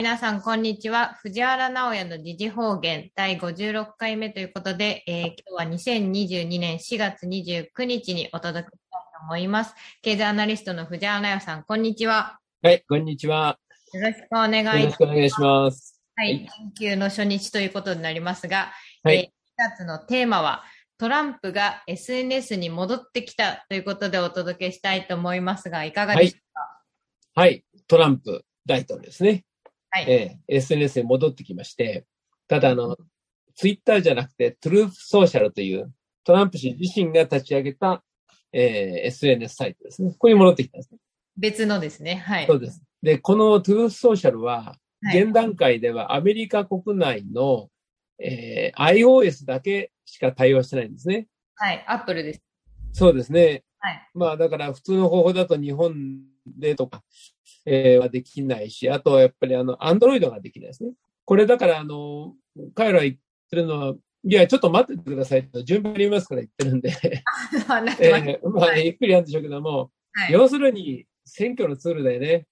[0.00, 1.18] 皆さん、こんにちは。
[1.22, 9.74] 藤原直也の時事方言第56回目ということで、えー、今日は2022年4月29日にお届けしたいと思います。
[10.00, 12.38] 経済アナリストの藤原直也さん、こんにちは。
[12.62, 13.58] はい、こんにちは。
[13.92, 14.78] よろしくお願いします。
[14.78, 16.00] よろしくお願いします。
[16.14, 18.70] はい、研究の初日ということになりますが、
[19.02, 19.30] はい、えー、4
[19.80, 20.62] 月のテーマは、
[20.98, 29.42] トランプが SNS に戻ってきたということでお届けしたいと思いますが、いかがでしょうか、はい、はい、トランプ大統領ですね。
[30.04, 32.06] はい、えー、SNS に戻ってきまして、
[32.46, 32.96] ただあの、
[33.54, 35.92] ツイッターじゃなくて、トゥルーフソーシャルという
[36.24, 38.02] トランプ氏自身が立ち上げた、
[38.52, 40.10] えー、SNS サイトですね。
[40.10, 40.98] ここに戻ってきたんですね。
[41.36, 42.16] 別のですね。
[42.16, 42.46] はい。
[42.46, 42.82] そうです。
[43.02, 47.68] で、このトゥルーフソーシャルは、現段階ではアメリカ国内の、
[48.18, 51.28] えー、iOS だけしか対応してないんですね。
[51.54, 51.84] はい。
[51.86, 52.42] アップルです。
[52.92, 53.62] そうですね。
[53.78, 54.10] はい。
[54.14, 55.94] まあだから普通の方法だと日本
[56.56, 57.02] でとか、
[57.66, 60.92] えー、はできないし、あとはやっぱりあの、アンドロイドができないですね。
[61.24, 62.34] これだからあの、
[62.74, 63.14] 彼ら言っ
[63.50, 63.94] てるのは、
[64.24, 66.90] いや、ちょっと待っててくださいと、順番に言いますから言ってるんで
[68.00, 72.46] えー、まあ、ゆっくりやるんでしょうけども、はい、要するに選挙のツールだよね。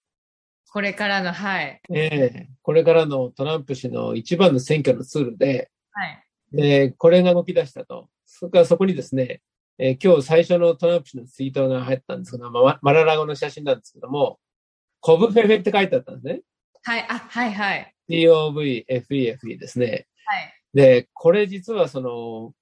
[0.71, 1.81] これからの、はい。
[1.93, 6.23] ええー、これからのトランプ氏の一番の選挙のツールで、はい。
[6.53, 8.09] で、これが動き出したと。
[8.27, 9.41] それからそこにですね、
[9.79, 14.39] えー、今日最初のトランプ氏のツイートが入ったんですけど、まマララゴの写真なんですけども、
[15.01, 16.41] コブフェフェって書いてあったんですね。
[16.83, 17.95] はい、あ、はいはい。
[18.09, 20.07] COVFEFE ですね。
[20.25, 20.55] はい。
[20.73, 22.53] で、これ実はその、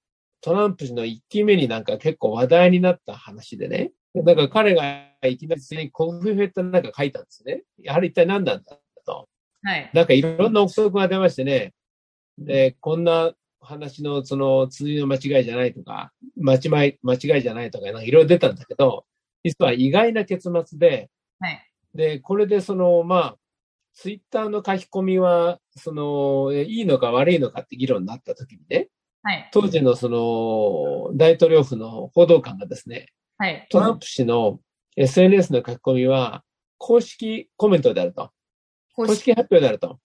[0.40, 3.92] トランプ氏の1期目になんか結構話題になった話でね。
[4.14, 4.84] なんか彼が
[5.22, 7.62] いきなりコブフェフェってなんか書いたんですね。
[7.78, 9.28] やはり一体何なんだと。
[9.62, 9.90] はい。
[9.94, 11.72] なんかいろんな憶測が出ましてね。
[12.38, 13.32] で、こんな
[13.64, 19.04] 話のその通の間違いじゃないとか、間違い、間違いじゃないとか、なんかいろいろ出たんだけど、
[19.42, 21.10] 実は意外な結末で、
[21.40, 21.70] はい。
[21.94, 23.36] で、これでその、まあ、
[23.94, 28.88] ツイッターの書き込みは、その、いいのか悪いのかって議論になった時にね、
[29.22, 29.48] はい。
[29.52, 33.08] 当時のその、大統領府の報道官がですね、
[33.38, 33.66] はい。
[33.70, 34.60] トランプ氏の
[34.96, 36.42] SNS の書き込みは、
[36.78, 38.30] 公式コメントであると。
[38.94, 39.98] 公式発表であると。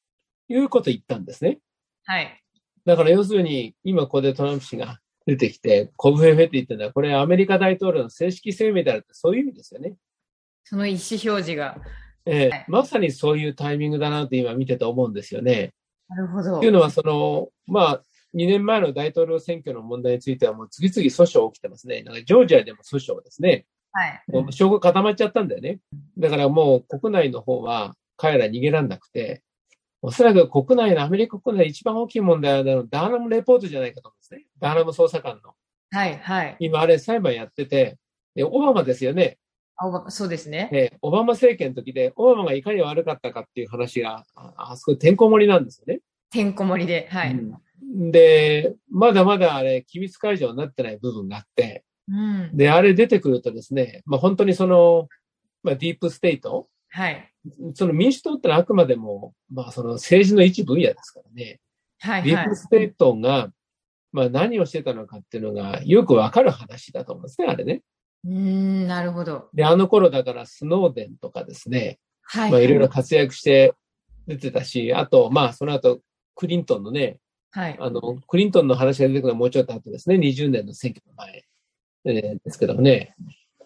[0.48, 1.60] いうことを言ったんですね。
[2.06, 2.44] はい。
[2.86, 9.96] だから要するに、今ここでトランプ氏が出てきて、コブフェフェって言ってるのは、これアメリカ大統領の正式声明であるって、そういう意味ですよね。
[10.64, 11.78] その意思表示が。
[12.26, 15.74] えー、はい、まさにそういうタイミングだなと今見てて思うんですよね。
[16.08, 16.60] なるほど。
[16.60, 18.02] というのは、その、まあ、
[18.36, 22.04] 2年前の大統領選挙の問題についてはもう次々訴訟起きてますね。
[22.04, 23.66] なんかジョージアでも訴訟ですね。
[23.92, 24.24] はい。
[24.28, 25.80] もう証拠固まっちゃったんだよね。
[26.18, 29.42] だからもう国内の方は彼ら逃げらんなくて、
[30.02, 34.46] おそらく国内のアメリカ国内で一番大きい問題はダーナムレポートじゃないかと思うんですね。
[34.60, 35.54] ダーナム捜査官の。
[35.92, 36.56] はい、はい。
[36.60, 37.98] 今あれ裁判やってて、
[38.36, 39.38] で、オバマですよね。
[39.82, 40.70] オバそうですね。
[40.72, 46.02] えオバマ政権の時で、オバマがいかに悪かったかっていう話が、あそこてんこ盛りなんですよね。
[46.32, 48.12] てんこ盛りで、はい、うん。
[48.12, 55.08] で、まだまだあれ、機密解除になってない部分があって、うん、で、あれ出てくるとですね、まあ本当にその、
[55.64, 57.32] まあディープステート、はい。
[57.74, 61.60] その民主党ってのはあくまでも、まあその政治の一分野ですからね。
[62.00, 62.30] はい、はい。
[62.30, 63.50] ディープステートが、
[64.12, 67.82] まあ何をしてたのかっていうのがよくわかる話だと思うんですね、あれね。
[68.26, 69.50] うん、なるほど。
[69.54, 72.52] で、あの頃だからスノーデンとかですね、はい。
[72.52, 73.74] まあいろいろ活躍して
[74.28, 76.00] 出てたし、あと、まあその後、
[76.36, 77.18] クリントンのね、
[77.52, 77.78] はい。
[77.80, 81.46] あの、クリントンの話が出てくるのはもうちょっと後ですね、20年の選挙の前、
[82.06, 83.16] えー、ですけどもね、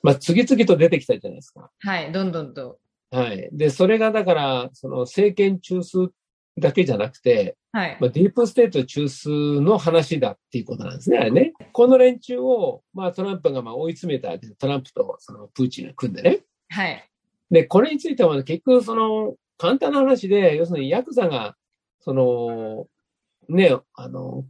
[0.02, 1.70] まあ次々と出てきたじゃないですか。
[1.80, 2.80] はい、どんどんと。
[3.14, 3.50] はい。
[3.52, 6.10] で、それがだから、その政権中枢
[6.60, 7.98] だけじゃなくて、はい。
[8.00, 11.54] まあ、ディープステート中枢の話だっていうことなんですね、あれね。
[11.72, 16.40] この連中を、まあ、トランプがまあ追い詰めたわけで、トランプとそのプーチンが組んでね。
[16.70, 17.10] はい。
[17.52, 21.56] で、これについては結局、その、簡単な話で、要するにヤクザが、
[22.00, 22.88] その、
[23.48, 24.46] ね、あの、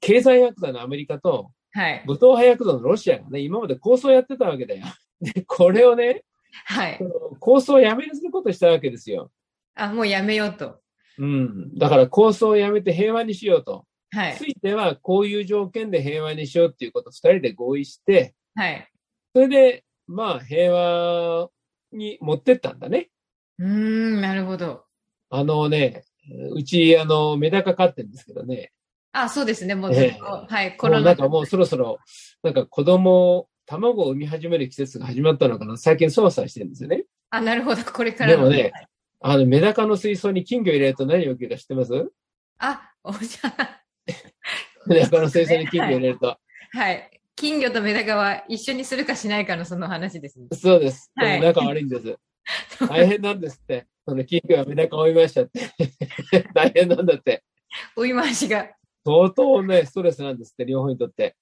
[0.00, 2.02] 経済ヤクザのアメリカと、はい。
[2.06, 4.84] 武闘派ヤクザのロシアがね、今まで構想やってたわけだよ。
[5.20, 6.24] で、これをね、
[6.66, 7.00] はい。
[7.38, 9.30] 構想をやめることしたわけですよ。
[9.74, 10.80] あ、もうやめようと。
[11.18, 11.78] うん。
[11.78, 13.86] だから構想をやめて平和にしようと。
[14.10, 14.36] はい。
[14.36, 18.88] ついては、こういう条件で平和にしようっていうことを二人で合意して、はい。
[19.34, 21.48] それで、まあ、平和
[21.92, 23.10] に持ってったんだね。
[23.58, 24.84] うん、なるほど。
[25.28, 26.04] あのね、
[26.52, 28.72] うち、あの、メダカ飼ってるんですけどね。
[29.12, 31.06] あ、そうですね、もうずっと、えー、はい、コロナ。
[31.06, 31.98] なんかもうそろそろ、
[32.42, 37.04] なんか子供、卵を産み始める季節が始まったのかな、最近操作してるんですよね。
[37.30, 38.72] あ、なるほど、これからでもね、
[39.20, 42.10] あの、メダカの水槽に金魚入れると何を起きるか知ってます？
[42.58, 43.54] あ、おじゃ
[44.86, 46.36] メダカの水槽に金魚入れると。
[46.72, 47.10] はい。
[47.36, 50.46] 金魚とメダカは一緒にするかしないかのその話ですね。
[50.52, 51.12] そうです。
[51.14, 52.16] はい、仲悪いんです。
[52.88, 53.86] 大変なんですって。
[54.04, 55.70] その金魚はメダカ追いましたって。
[56.54, 57.44] 大変なんだって。
[57.96, 58.68] 追い回しが。
[59.06, 61.36] 相当ね、ストレスなんですって、両方にとって。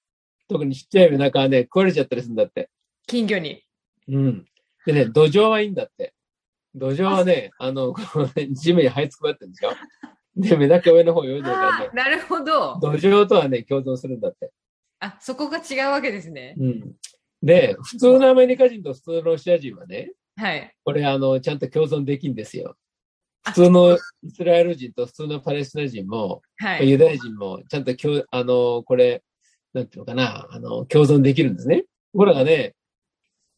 [0.49, 2.69] 特にちっちゃいメダカはね、食われちゃったりするんだって。
[3.07, 3.63] 金魚に。
[4.09, 4.45] うん。
[4.85, 6.13] でね、土壌はいいんだって。
[6.75, 7.93] 土壌はね、あの、
[8.51, 9.71] 地面に這いつくばってるんですよ。
[10.35, 11.89] で、メダカ上の方泳いでるからね。
[11.93, 12.79] なるほど。
[12.81, 14.51] 土壌とはね、共存するんだって。
[14.99, 16.55] あ、そこが違うわけですね。
[16.57, 16.95] うん。
[17.43, 20.73] で、普通のアメリカ人と普通のロシア人はね、はい。
[20.83, 22.75] これ、あの、ちゃんと共存できるんですよ。
[23.45, 29.23] 普通のイスラエル人と普通のパレスチナ人も、はい、ユダヤ人も、ちゃんと共、あの、これ、
[29.73, 31.81] なんていうのかな、あの、共存できるんですね。
[31.81, 32.75] ところがね、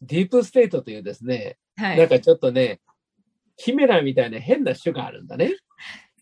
[0.02, 2.82] ディープステートというですね、はい、なんかちょっとね、
[3.56, 5.56] キメラみたいな変な種があるんだね。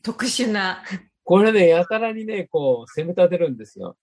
[0.03, 0.83] 特殊な。
[1.23, 3.95] これね、やたらにね、こう、攻め立てるんですよ。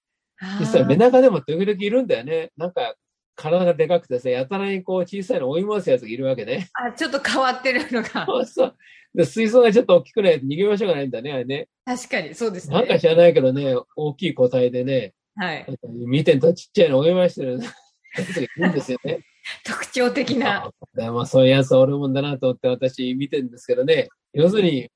[0.60, 2.50] 実はメダカでも時々いるんだよね。
[2.56, 2.94] なんか、
[3.36, 6.68] 体がでかくてさ、やたらにこう小さいの追い回すやつがいるわけね。
[6.72, 8.24] あ、ちょっと変わってるのが。
[8.26, 8.76] そうそう。
[9.14, 11.68] で水槽がちょっと大きくないと逃げ場所がないんだね、あれね。
[11.84, 12.76] 確かに、そうですね。
[12.76, 15.66] なんか知らないけどね、大きい個体でね、はい。
[16.06, 19.20] 見てんとちっちゃいの追い回してるやつがいるんですよね。
[19.64, 20.70] 特徴的な。
[20.94, 24.08] でもそういうやつおるもんだなと思って私見てるんですけどね。
[24.32, 24.90] 要するに、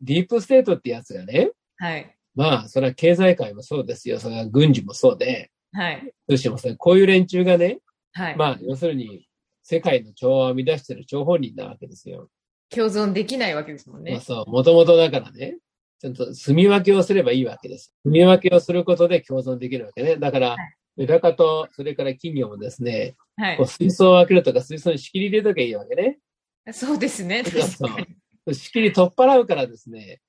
[0.00, 1.50] ディープステートってやつがね。
[1.76, 2.14] はい。
[2.34, 4.18] まあ、それは経済界もそうですよ。
[4.18, 5.50] それは軍事もそうで。
[5.72, 6.12] はい。
[6.28, 7.78] どうしてもそれ、こういう連中がね。
[8.12, 8.36] はい。
[8.36, 9.28] まあ、要するに、
[9.62, 12.28] 世界の調和を生み出してる張本人なわけですよ。
[12.68, 14.20] 共存できないわけですもんね。
[14.20, 15.58] そう、もともとだからね。
[16.04, 17.94] ちゃんと住み分けをすればいいわけです。
[18.04, 20.16] 住み分けをすることで共存できるわけね。
[20.16, 20.58] だから、はい
[20.96, 26.18] メダカと、それから金魚もですね、はい、こう水槽を開けるとか水槽に仕切り入れときゃいいわけね。
[26.72, 27.42] そうですね。
[27.42, 27.88] そうそ
[28.46, 30.20] う仕切り取っ払うからですね、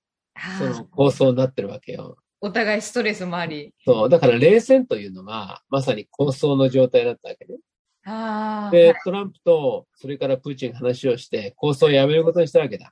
[0.57, 2.17] その抗争になってるわけよ。
[2.41, 3.75] お互いストレスもあり。
[3.85, 7.59] そう、だから冷戦というのは、まさに抗争の状態だったわけね。
[8.05, 12.91] あで、はい、トランプと、それからプーチンが話をして、抗争をやめることにしたわけだ。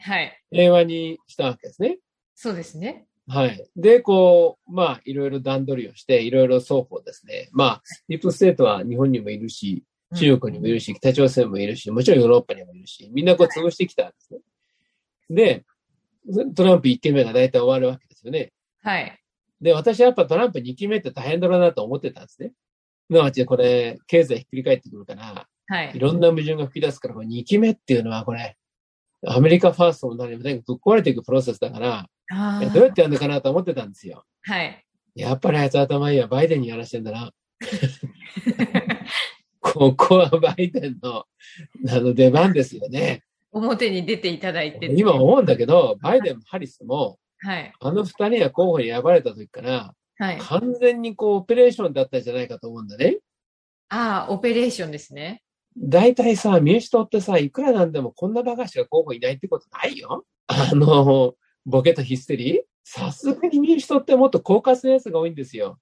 [0.00, 0.42] はい。
[0.50, 1.98] 平和にしたわけですね。
[2.34, 3.06] そうですね。
[3.28, 3.64] はい。
[3.76, 7.48] で、こう、まあ、いろいろ段取りをして、いろいろ双方ですね。
[7.52, 9.84] まあ、ディープステートは日本にもいるし、
[10.16, 14.40] 中国にもいるし、北朝鮮もいるし、もちろんヨーロッパにもいるし、みんなこう潰してきたんですね。
[15.30, 15.64] で、
[16.54, 18.52] トランプ1期目が大体終わるわけですよね。
[18.82, 19.18] はい。
[19.60, 22.52] で、私はやっぱトランプ2期目って大変だろうなと思ってたんですね。
[23.06, 25.92] すなわちこれ、経済ひっくり返ってくるから、はい。
[25.94, 28.56] いろんな矛盾が吹き出すから、これ2期目っていうのはこれ、
[29.24, 32.06] アメリカファーストも何もぶっ壊れていくプロセスだから、
[32.72, 34.24] どうやってやるのかなと思ってたんですよ。
[34.42, 34.84] はい。
[35.14, 37.32] やっぱりあいつ頭いいや、バイデンにやらしてんだな。
[39.60, 41.24] ここはバイデンの
[41.88, 43.22] あの出番ですよね。
[43.52, 53.18] 表に出ていただいて、ね、今思うんだけど、バイデンもハリスも、はい、あの二人が候補に選ばれた時から、はい、完全にこうオペレーションだったんじゃないかと思うんだね。
[53.90, 55.42] ああ、オペレーションですね。
[55.76, 60.24] 大体さ、民主党ってさ、いくらなんでもこんなバカしか候補いないってことないよ。
[60.46, 61.34] あの、
[61.64, 62.60] ボケとヒステリー？
[62.84, 65.78] さすがに民主党ってもっと狡猾なやつが多いんですよ。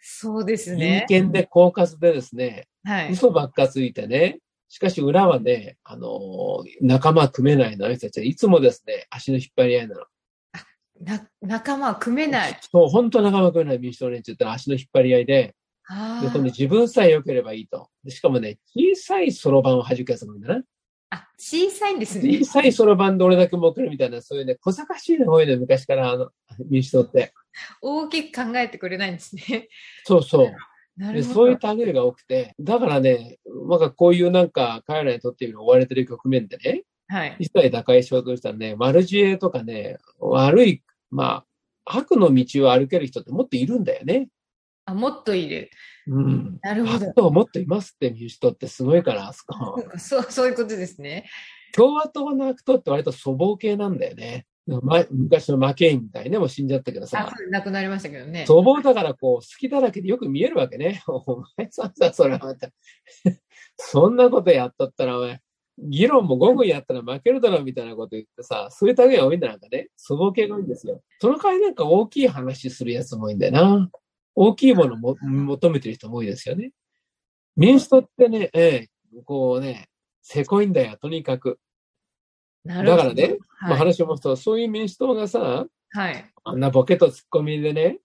[0.00, 1.04] そうですね。
[1.08, 4.38] 人間で狡猾でですね、はい、嘘ばっかついてね、
[4.68, 10.04] しかし裏はね、あの仲間組めないの、あの人たちはいつもですね、足の引っ張り合いなの。
[11.00, 12.58] な、仲間組めない。
[12.60, 15.54] そう、本当仲間組めない民主党連中って足の引っ張り合いで、
[16.20, 17.88] で、今度自分さえ良ければいいと。
[18.08, 20.62] しかもね、小さいそろばんを弾くやつもいいんだな。
[21.10, 22.38] あ、小さいんですね。
[22.40, 26.30] 小さいそろばんで俺だけ儲けるみたいな、そういうね、小賢しいの多いね、昔からあの、
[26.68, 27.32] 民主党って。
[27.80, 29.68] 大きく考えてくれないんですね。
[30.04, 30.52] そうそう。
[31.12, 33.38] でそういう類が多くて、だからね、
[33.68, 37.36] なんかこういうなんか彼らにとって追われてる局面でね、はい。
[37.38, 41.44] 一切打開しようとしたらね、悪知恵とかね、悪い、ま
[41.86, 44.28] あ、悪の道を歩ける人ってもっといるんだよね。
[44.84, 45.70] あ、もっといる。
[46.08, 46.58] うん。
[46.62, 47.06] なるほど。
[47.28, 49.82] 悪もっといますって民主党ってすごいから、あそこ。
[49.98, 51.28] そう、そういうことですね。
[51.74, 54.46] 共和党の悪党って割と粗暴系なんだよね。
[54.82, 57.32] ま、昔のマケインみたいね、もう死んじゃったけどさ。
[57.50, 58.44] 亡くなりましたけどね。
[58.46, 61.02] 粗暴だからこう、好きだらけでよく見えるわけね。
[61.06, 62.68] お前さんさ、それはまた。
[63.76, 65.40] そんなことやっとったら、お前、
[65.78, 69.88] 議論も5分やったら負けるだろうみたいなこと言ってさ、そういう類が多いんだなんかね。
[70.06, 71.00] 粗暴系が多いんですよ。
[71.20, 73.88] その代わりなんか大きい話するやつも多いんだよな。
[74.40, 76.70] 大きいものを求めてる人も多いですよね。
[77.56, 78.88] 民主党ってね、ええ、
[79.24, 79.88] こうね、
[80.22, 81.58] せこいんだよ、とにかく。
[82.64, 87.98] だからね、はい、まあ、話を持つと、そういう民主党がさ、はい、あんなボケとツッコミでね、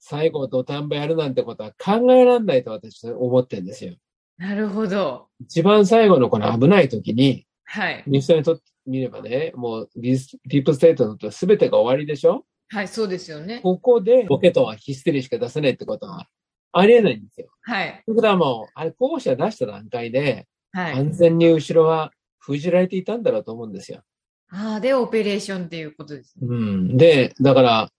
[0.00, 3.94] 最後土壇場やるなんてことは考えられないと私は思ってるんですよ。
[4.38, 5.28] なるほど。
[5.40, 8.02] 一番最後のこの危ない時に、はい。
[8.08, 13.60] 民主党にとってみればね、もうディープステートのと全てが終わりでしょはい、そうですよね。
[13.62, 16.28] ここでボケとはヒステリーしか出せないってことは
[16.72, 17.48] ありえないんですよ。
[17.62, 18.02] はい。
[18.04, 20.94] ということはもう、あれ、候補者出した段階で、はい。
[20.94, 24.02] 完全に後ろは封じられていたんだろうと思うんですよ。
[24.50, 26.46] ああ、で、オペレーションっていうことですね。
[26.48, 26.96] うん。
[26.96, 27.90] で、だから、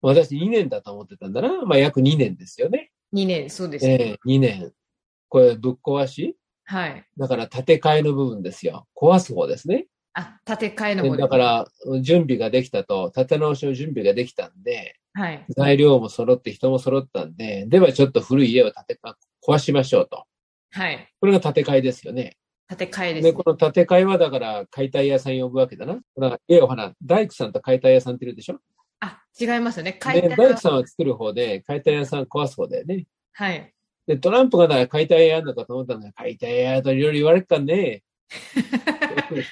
[0.00, 1.62] 私2年だと思ってたんだな。
[1.62, 2.90] まあ、約2年ですよね。
[3.12, 3.92] 2年、そうですね。
[3.92, 4.72] ええー、2年。
[5.28, 6.36] これ、ぶっ壊し？
[6.64, 7.04] はい。
[7.18, 8.86] だから、建て替えの部分ですよ。
[8.94, 9.88] 壊す方ですね。
[10.12, 11.66] あ、建て替えの方だから、
[12.02, 15.44] 準備ができたと、建て直しの準備ができたんで、はい。
[15.56, 19.00] 材料も揃って人も揃ったんで、ではちょっと古い家を建て
[19.44, 20.24] 壊しましょうと。
[20.72, 21.08] はい。
[21.20, 22.36] これが建て替えですよね。
[22.68, 23.32] 建て替えです、ね。
[23.32, 25.94] で、この建て替えはだから解体屋さん呼ぶわけだな。
[25.94, 26.04] だか
[26.36, 28.60] ら、え、お花、大工さんと解体屋さんっているでしょ？
[29.00, 29.94] あ、違いますよね。
[29.94, 33.06] 解体大工さんは作る方で、解体屋さん壊す方だよね。
[33.32, 33.72] はい。
[34.06, 38.02] で、トランプがだから解体屋やんのかと思ったんだ解体屋といろいろ言われるかね。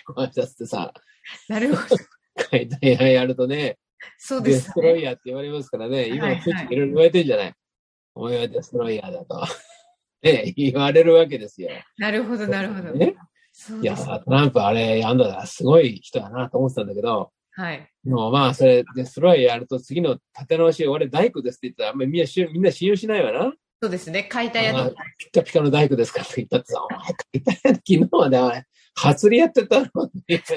[0.06, 0.92] 壊したってさ。
[1.48, 1.96] なるほど。
[2.50, 3.78] 解体屋やるとね、
[4.16, 7.54] そうです、ね、デストロイヤーって言われますからね、今、いろいろ言われてるんじゃない、
[8.14, 9.44] お前はデストロイヤーだと。
[10.22, 11.70] ね、言われるわけですよ。
[11.96, 12.92] なるほど、なるほど。
[12.92, 13.14] ね、
[13.82, 17.90] いや、トランプあれやんだらすごい人だなと思ってたんだけど、はい。
[18.04, 23.52] でもまあ、それ、デストロイヤーやると次の立て直し、俺大工ですって言ったら、あんまりみんなみんな信用しないわな。
[23.80, 24.24] そうですね。
[24.24, 25.02] 解体屋とか。
[25.18, 28.64] ピカピカの大工ですかって言ったってさ、お前解体屋昨日まで
[29.02, 30.10] お前、初りやってたのそ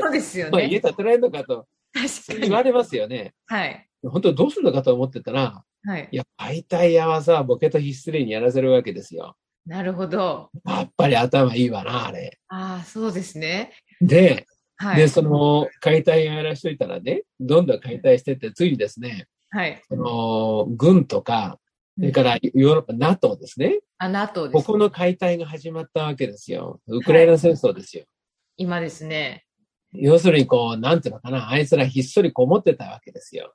[0.09, 0.67] うですよね。
[0.67, 1.67] 家建てられるのかと。
[1.93, 2.39] 確かに。
[2.41, 3.33] 言われますよね。
[3.47, 3.87] はい。
[4.03, 6.09] 本当どうするのかと思ってたら、はい。
[6.11, 9.35] いや、解体屋はさ、ボケとヒステリーにやらせるわけですよ。
[9.65, 10.49] なるほど。
[10.65, 12.39] やっぱり頭いいわな、あれ。
[12.47, 13.73] ああ、そうですね。
[13.99, 19.81] で、はい、で、その解体屋やらしといたらね、どんどん解体してって、ついにですね、はい。
[19.87, 21.59] その、軍とか、
[21.97, 23.79] それからヨーロッパ、NATO ですね。
[23.97, 26.79] あ、NATO です、ね、ここの解体が始まったわけですよ。
[26.87, 28.05] ウクライナ戦争ですよ。
[28.51, 29.45] はい、今ですね。
[29.93, 33.53] 要するに、こう、なんていうのかな、あいつらひっそりこもってたわけですよ。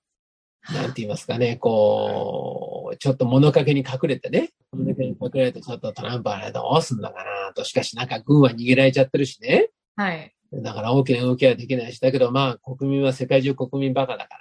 [0.72, 9.70] なんて言いますかね、こう、ちょっと物陰に隠れてね、物陰に隠れて、ちょっとトランプあれどうすんだかなと、しかしなんか軍は逃げられちゃってるしね。
[9.94, 10.34] はい。
[10.52, 14.40] だから大きな動きはできないし、だけどまあ国民は世界中国民バカだから、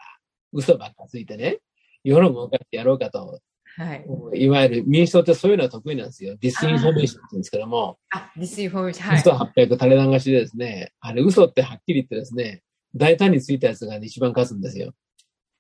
[0.52, 1.60] 嘘ばっかついてね、
[2.04, 3.40] 世論を動かしてやろうかと。
[3.78, 4.06] はい。
[4.42, 6.38] いわゆる民主党ってそういうのは得意なんですよ。
[6.40, 7.98] disinformation って言うんですけども。
[8.10, 9.10] あ、 disinformation。
[9.10, 9.20] はい。
[9.20, 12.64] 嘘800垂れ流しでですね、あれ嘘ってはっきり言ってですね、
[12.96, 14.94] 大胆についたやつが、ね、一番勝つんですよ。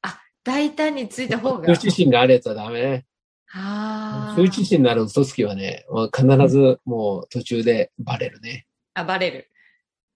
[0.02, 1.68] あ、大胆についた方が。
[1.68, 3.06] 羞恥心があるやつはダメね。
[3.54, 4.40] ああ。
[4.40, 8.66] 羞恥心のある嘘つきはね、必ずもう途中でバレるね。
[8.94, 9.50] あ、バレる。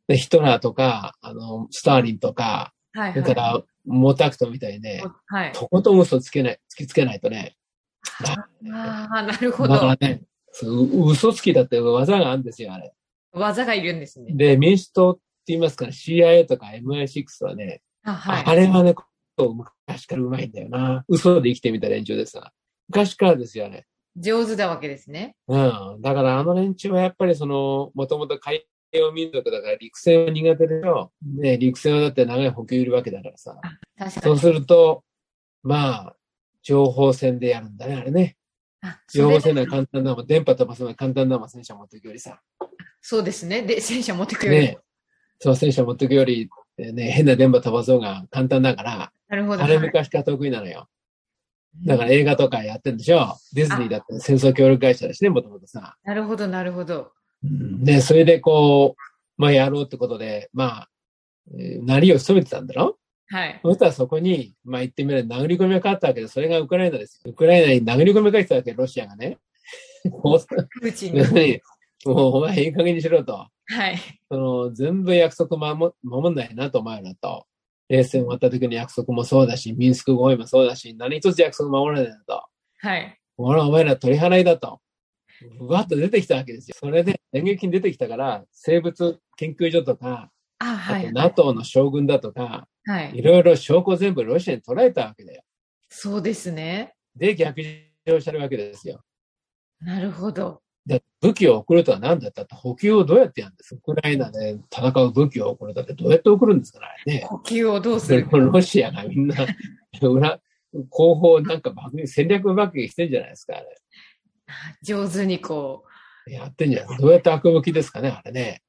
[0.08, 7.56] で、ヒトラーとか、あの、スターリンとか、はいはい、それから、モタクトみたいにね、はい、とことん嘘つけない、突きつけないとね。
[8.72, 9.74] ああ、なるほど。
[9.74, 10.22] だからね、
[10.62, 12.94] 嘘つきだって技があるんですよ、あれ。
[13.32, 14.34] 技がいるんですね。
[14.34, 18.96] で、民主党って言いますから CIA とか MI6 はね、あはい、あれはね、
[19.38, 21.06] 昔からうまいんだよな。
[21.08, 22.52] 嘘で生きてみた連中でさ。
[22.88, 23.86] 昔からですよね。
[24.18, 25.36] 上手なわけですね。
[25.48, 26.02] うん。
[26.02, 31.12] だからあの連中はやっぱりその、もともと海洋民族だから陸戦は苦手でしょ。
[31.38, 33.60] ね、陸戦はだって長い補給いるわけだからさ。
[34.22, 35.04] そうすると、
[35.64, 36.16] まあ、
[36.62, 38.38] 情報戦でやるんだね、あれね。
[39.14, 40.28] 情報戦は簡単だもん。
[40.28, 42.42] 電波飛ばすのは簡単だもん、戦車持っていくよりさ。
[43.02, 43.62] そうですね。
[43.62, 44.60] で、戦車持っていくより。
[44.60, 44.78] ね。
[45.40, 49.12] そう、戦車持っていくより、ね、変な電波飛ばそうが簡単だから。
[49.28, 49.64] なるほど。
[49.64, 50.88] あれ昔から得意なのよ。
[51.86, 55.96] だから映画とかやってるんでしょディズニーだって戦争協力会社だしね、もともとさ。
[56.04, 57.12] なるほど、なるほど。
[57.42, 59.02] で、それでこう、
[59.42, 60.90] まあやろうってことで、まあ、
[61.58, 62.99] えー、なりを務めてたんだろ？
[63.32, 63.60] はい。
[63.64, 69.38] そしたらそこに、まあ言ってみれば殴り込みがかかったわけで、それがウクライナですウクライナに殴り込みがかけたわけ、ロシアがね。
[70.04, 71.62] プーチンに。
[72.06, 73.34] もうお前いい加減にしろと。
[73.34, 73.98] はい。
[74.32, 77.46] その、全部約束守守んないなと、お前らと。
[77.90, 82.44] 冷戦終わった時の約束もそうだし、ミンスク合意もそうだし、何一つ約束守らないなと。
[82.80, 83.20] はい。
[83.38, 84.80] 俺はお前ら取り払いだと。
[85.58, 86.76] ふわっと出てきたわけですよ。
[86.80, 93.12] それで演劇に出てきたから、生物研究所とか、あ、はい、あと NATO の将軍だとか、はい。
[93.16, 95.44] いろいろ証拠全部ロシアに捉えたわけだよ。
[95.90, 96.96] そうですね。
[97.16, 97.62] で、逆
[98.06, 99.04] 上してるわけですよ。
[99.80, 100.62] なるほど。
[100.88, 103.76] で武器を送るとは何だったって補給をどうやってやるんです？
[103.76, 107.26] ウクライナで戦う武器を送るだってどうやって送るんですかね。
[107.28, 108.28] 補給をどうする？
[108.32, 109.36] ロシアがみんな
[110.02, 110.40] 裏、
[110.90, 113.68] 後方なんか爆撃、戦略爆撃してんじゃないですか、あれ。
[114.82, 115.84] 上手にこ
[116.26, 116.32] う。
[116.32, 118.64] やってんじゃないどうやって悪向きですかね、あれね。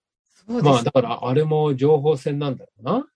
[0.46, 3.06] まあだからあれも情報戦なんだろうな。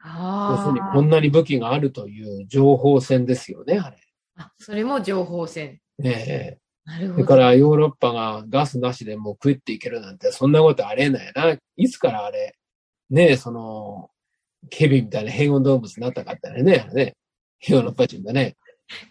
[0.00, 3.96] あ要するにこんなに武器があるという情報戦ですよね、あれ。
[4.36, 5.80] あ、それも情報戦。
[6.02, 7.20] ええなるほど。
[7.20, 11.56] だからヨーロッパがガスなしでもう食っていけるなんて、そんなことありえないな。
[11.76, 12.56] いつからあれ、
[13.10, 14.10] ねえ、その、
[14.70, 17.16] ケビンみたいな変温動物になったかったね、あれね。
[17.66, 18.56] ヨーロッパ人がね。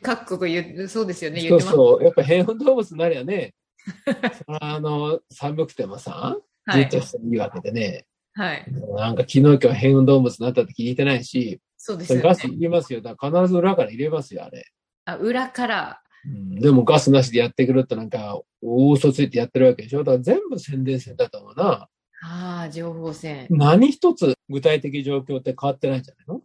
[0.01, 2.03] 各国言う、そうですよね、そうそう。
[2.03, 3.53] やっぱ変温動物になりゃね、
[4.59, 6.35] あの、寒くてもさ、
[6.71, 8.05] ずっとしていいわけでね。
[8.37, 8.65] はい。
[8.95, 12.23] なんか昨日今日変運動物になったって聞いてないし、そうですよね。
[12.23, 13.01] ガス入れますよ。
[13.01, 14.63] だから必ず裏から入れますよ、あれ。
[15.05, 16.01] あ、裏から。
[16.25, 21.87] うん、でもガスなしでやってくるってなんか、大嘘ついてやってるわけでしょだから全部宣伝戦だと思うな。
[22.21, 23.47] ああ、情報戦。
[23.49, 26.41] 何一つ具体的状況って変わってないんじゃないの？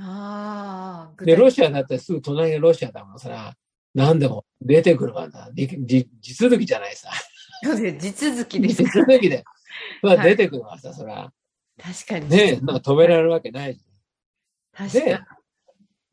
[0.00, 1.24] ああ。
[1.24, 3.52] で、ロシアだってすぐ隣がロシアだもんさ、
[3.94, 5.50] 何でも出てくるわな。
[5.54, 7.10] 地続きじゃないさ。
[7.64, 8.12] そうです。
[8.12, 8.76] 地続きです。
[8.76, 9.42] 地続きで。
[10.02, 11.32] まあ出てくるわさ、そら。
[11.80, 12.28] 確かに。
[12.28, 14.88] ねなんか止められるわけないじゃん。
[14.88, 15.18] 確かに。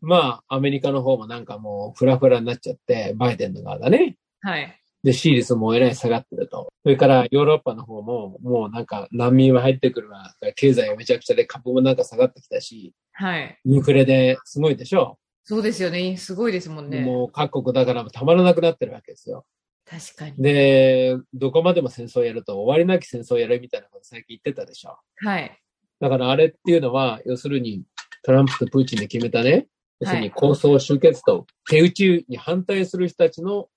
[0.02, 4.18] まあ、アメリカの方もなんかもうフラフラになっちゃって、バイデンの側がね。
[4.42, 4.80] はい。
[5.04, 6.72] で、シーリスもえらい下がってると。
[6.84, 10.34] それからヨーロッパの方も、もうなんか難民は入ってくるわ。
[10.56, 12.94] 経済がめちゃくちゃで株もなんか下がってきたし。
[13.14, 13.60] はい。
[13.66, 16.18] インフレですごいでしょそうですよね。
[16.18, 17.02] すごいですもんね。
[17.02, 19.46] もう各国だからたまらなくなってるわけですよ。
[19.86, 20.42] 確かに。
[20.42, 24.98] で、どこまでも戦争をやると終わりなき戦争をやるみたいなこと最近言ってたでしょ。
[25.18, 25.60] はい。
[26.00, 27.84] だからあれっていうのは、要するに
[28.24, 29.68] トランプとプーチンで決めたね、
[30.00, 33.68] 要するに構想終結と手打ちに反対する人たちの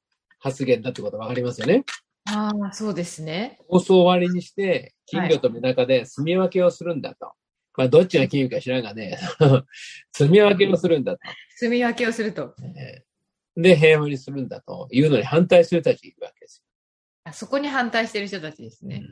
[0.41, 1.85] 発言だってことわかりますよね。
[2.25, 3.59] ああ、そうですね。
[3.69, 7.27] 構想を終わりにして、金魚とメダカで住み分けをするんだと。
[7.27, 7.35] はい、
[7.77, 9.19] まあ、どっちが金魚か知らんがね、
[10.12, 11.21] 住み分けをするんだと。
[11.57, 12.55] 住み分けをすると。
[13.61, 16.65] で、平和にするんだというのに反対する人たちいるわけですよ。
[17.25, 19.03] あそこに反対してる人たちですね。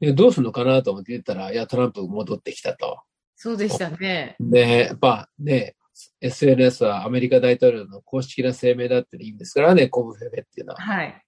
[0.00, 3.02] うん、どうするのかなと思って言ったら、いや、トランプ戻ってきたと。
[3.34, 4.36] そうでしたね。
[4.38, 5.74] で、やっぱね、
[6.20, 10.80] SNS はアメリカ大統領の公式な声明だって意味ですからね、コブフェフェっていうのは。
[10.80, 11.22] はい。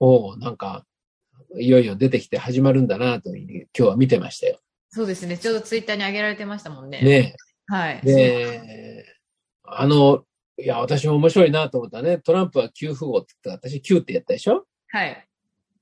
[0.00, 0.86] おなんか、
[1.58, 4.60] いよいよ出てきて始まるんだなと今日は見てましたよ。
[4.88, 5.36] そうですね。
[5.36, 7.02] ちょうどツイッターに上げられてましたもんね。
[7.02, 7.36] ね
[7.66, 8.00] はい。
[8.02, 9.04] で、
[9.64, 10.24] あの、
[10.58, 12.18] いや、私も面白いなと思ったね。
[12.18, 14.66] トランプは9符号って言った私9ってやったでしょ？
[14.88, 15.26] はい。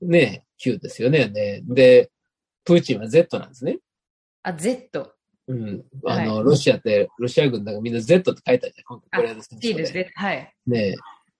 [0.00, 1.28] ね9ですよね。
[1.28, 2.10] ねで、
[2.64, 3.78] プーチンは Z なんですね。
[4.42, 5.14] あ、Z。
[5.46, 5.84] うん。
[6.06, 8.84] あの、はい、ロシアって、ロシア軍だからみんな Z って書いてあるじゃん。
[8.84, 9.60] 今回これですね。
[9.62, 10.10] いいですね。
[10.14, 10.52] はい。
[10.66, 10.94] ね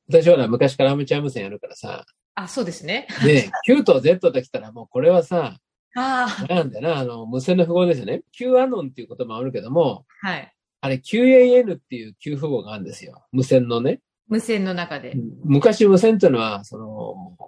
[0.09, 2.05] 私は昔からアマチュア無線やるからさ。
[2.35, 3.07] あ、そうですね。
[3.25, 5.59] ね Q と Z と来たらもうこれはさ、
[5.97, 8.23] あなんだな、あの、無線の符号ですよね。
[8.33, 10.53] Q アノンっていう言葉もあるけども、はい。
[10.85, 13.25] あれ QAN っていう Q 符号があるんですよ。
[13.33, 14.03] 無線のね。
[14.29, 15.15] 無線の中で。
[15.43, 17.39] 昔無線っていうのは、その、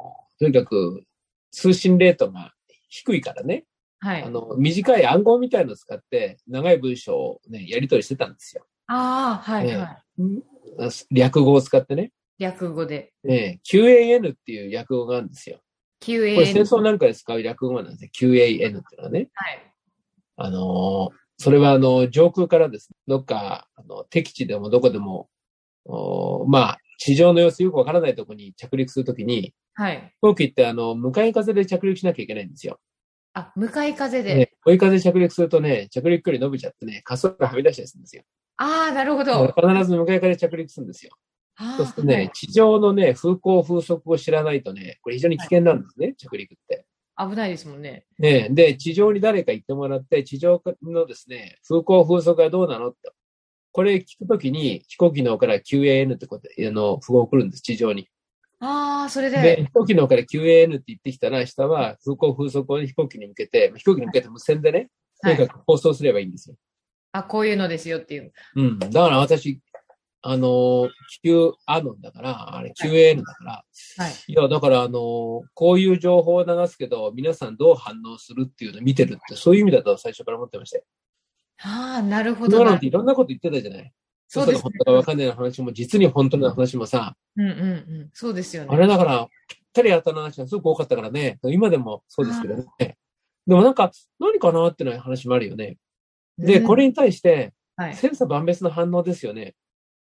[0.41, 1.03] とにかく
[1.51, 2.55] 通信レートが
[2.89, 3.67] 低いからね。
[3.99, 4.23] はい。
[4.23, 8.65] あの、短い暗号みたいのを使って、長い文章をね、やり取りしてたんですよ。
[8.87, 12.13] ああ、はい、はい、略語を使ってね。
[12.39, 13.13] 略語で。
[13.23, 15.61] ね QAN っていう略語があるんですよ。
[16.01, 16.37] QAN。
[16.37, 18.11] これ戦争なんかで使う略語なんですよ。
[18.33, 19.29] QAN っていうのはね。
[19.35, 19.73] はい。
[20.39, 25.29] あのー、それはあの、上空からですね、どっか、あの、敵地でもどこでも、
[25.85, 30.13] おまあ、地上の様子よくわからないところに着陸するときに、はい。
[30.15, 32.81] 飛行機ってあの、向かい風で着陸しなきゃいけないんですよ。
[33.35, 34.35] あ、向かい風で。
[34.35, 38.23] ね、追い風着陸するとね、着陸距離伸びちゃってね、滑走がはみ出したりするんですよ。
[38.57, 39.47] ああ、なるほど。
[39.49, 41.13] 必ず向かい風着陸するんですよ。
[41.77, 46.86] そうするとね、地上のね、風向風速を知らないとね、これ非常に危険なんですね、はい、着陸って。
[47.19, 48.05] 危ないですもんね。
[48.19, 53.11] ねで、地上に誰か行ってもらって、地上のですね、風向風速はどうなのって。
[53.73, 58.09] これ聞くときに、飛行機の方から QAN ってことで、あの、符号を送るんです、地上に。
[58.61, 59.41] ああ、それで。
[59.41, 64.89] で、飛行機の方から QAN って言ってきたら、下は風向風速を飛行機に向けて、飛行機に向けて無線でね、
[65.23, 66.57] とにかく放送すればいいんですよ。
[67.13, 68.33] あ、こういうのですよっていう。
[68.57, 68.79] うん。
[68.79, 69.61] だから私、
[70.29, 70.91] あの、
[71.23, 73.65] Q アノンだから、あれ QAN だから、
[73.99, 74.13] はい。
[74.27, 80.85] いや、だからあの、こういう情報を流すけど、皆さんどう反応するっていうのを見てるって、そういう意味だと最初から思ってましたよ。
[81.63, 82.59] ああ、なるほど。
[82.59, 83.93] だからっていろんなこと言ってたじゃない？
[84.29, 84.63] そうです、ね。
[84.63, 87.15] 本当かわかんない話も、実に本当の話もさ。
[87.37, 87.65] うんうんう
[88.05, 88.11] ん。
[88.13, 88.69] そうですよね。
[88.73, 91.39] あれだから、ぴったり当たる話がすごく多かったからね。
[91.45, 92.65] 今でもそうですけどね。
[93.47, 95.77] でもなんか、何かなっていう話もあるよね。
[96.37, 99.55] で、これに対して、はい、千差万別の反応ですよね。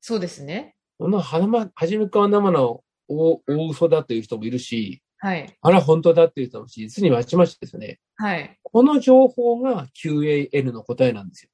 [0.06, 0.76] そうですね。
[1.00, 5.58] このはま、はじめから生の大大嘘だという人もいるし、はい。
[5.62, 8.02] あら、本当だっていう人もいるし、実にまちまちですよね。
[8.18, 8.60] はい。
[8.63, 11.50] この情報が QAN の答えなんですよ。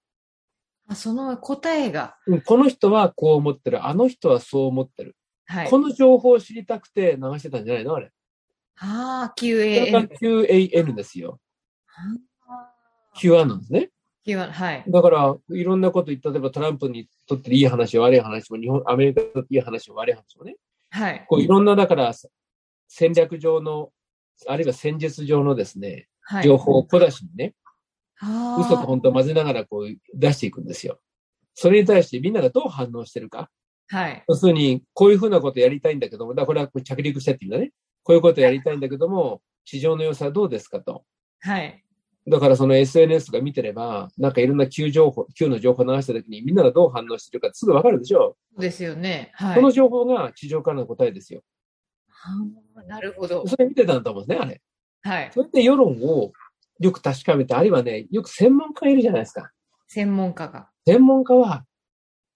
[0.87, 2.17] あその答えが。
[2.45, 3.85] この人はこう思ってる。
[3.85, 5.15] あの人はそう思ってる。
[5.45, 5.69] はい。
[5.69, 7.93] この情報を知りたくて流してたんじゃないの？
[7.93, 8.11] あれ。
[8.79, 10.07] ああ、QAN。
[10.07, 11.39] QAN ですよ。
[13.15, 13.91] QAN なんですね。
[14.35, 14.83] QAN、はい。
[14.87, 20.55] だから、いろんなこと言った、例えばトランプにとっていい話、悪い話も、日本、アメリカにとっていい話も悪い話もね。
[20.89, 21.25] はい。
[21.27, 22.13] こういろんな、だから、
[22.87, 23.91] 戦略上の、
[24.47, 27.53] あるいは戦術上のですね、はい、情報を小出しにね、
[28.21, 30.99] 嘘と本当を混ぜながらこう出していくんですよ。
[31.53, 33.49] それに対してみんながどう反応してるか。
[33.87, 34.23] はい。
[34.27, 37.71] 要するに、こういうふうなことやりたいんだけども、だこれは着陸してっていうんだね。
[38.03, 41.03] こういうことやりたいんだけども、地上の様子はどうですかと。
[41.41, 41.83] はい。
[42.29, 48.35] だからその SNS とか見てれば、なんかいろんな Q 情報、Q の情報を流したときにみんながどう反応してるかすぐわかるでしょ？
[48.55, 49.31] そうですよね。
[49.33, 49.55] はい。
[49.55, 51.41] その情報が地上からの答えですよ。
[52.09, 52.29] は
[52.77, 53.47] あなるほど。
[53.47, 54.61] それ見てたんだと思うんですね、あれ。
[55.01, 55.31] はい。
[55.33, 56.31] それで世論を
[56.79, 59.51] よく確かめて、あるいはね、よく専門家がいるじゃないですか。
[59.87, 60.69] 専門家が。
[60.85, 61.65] 専門家は、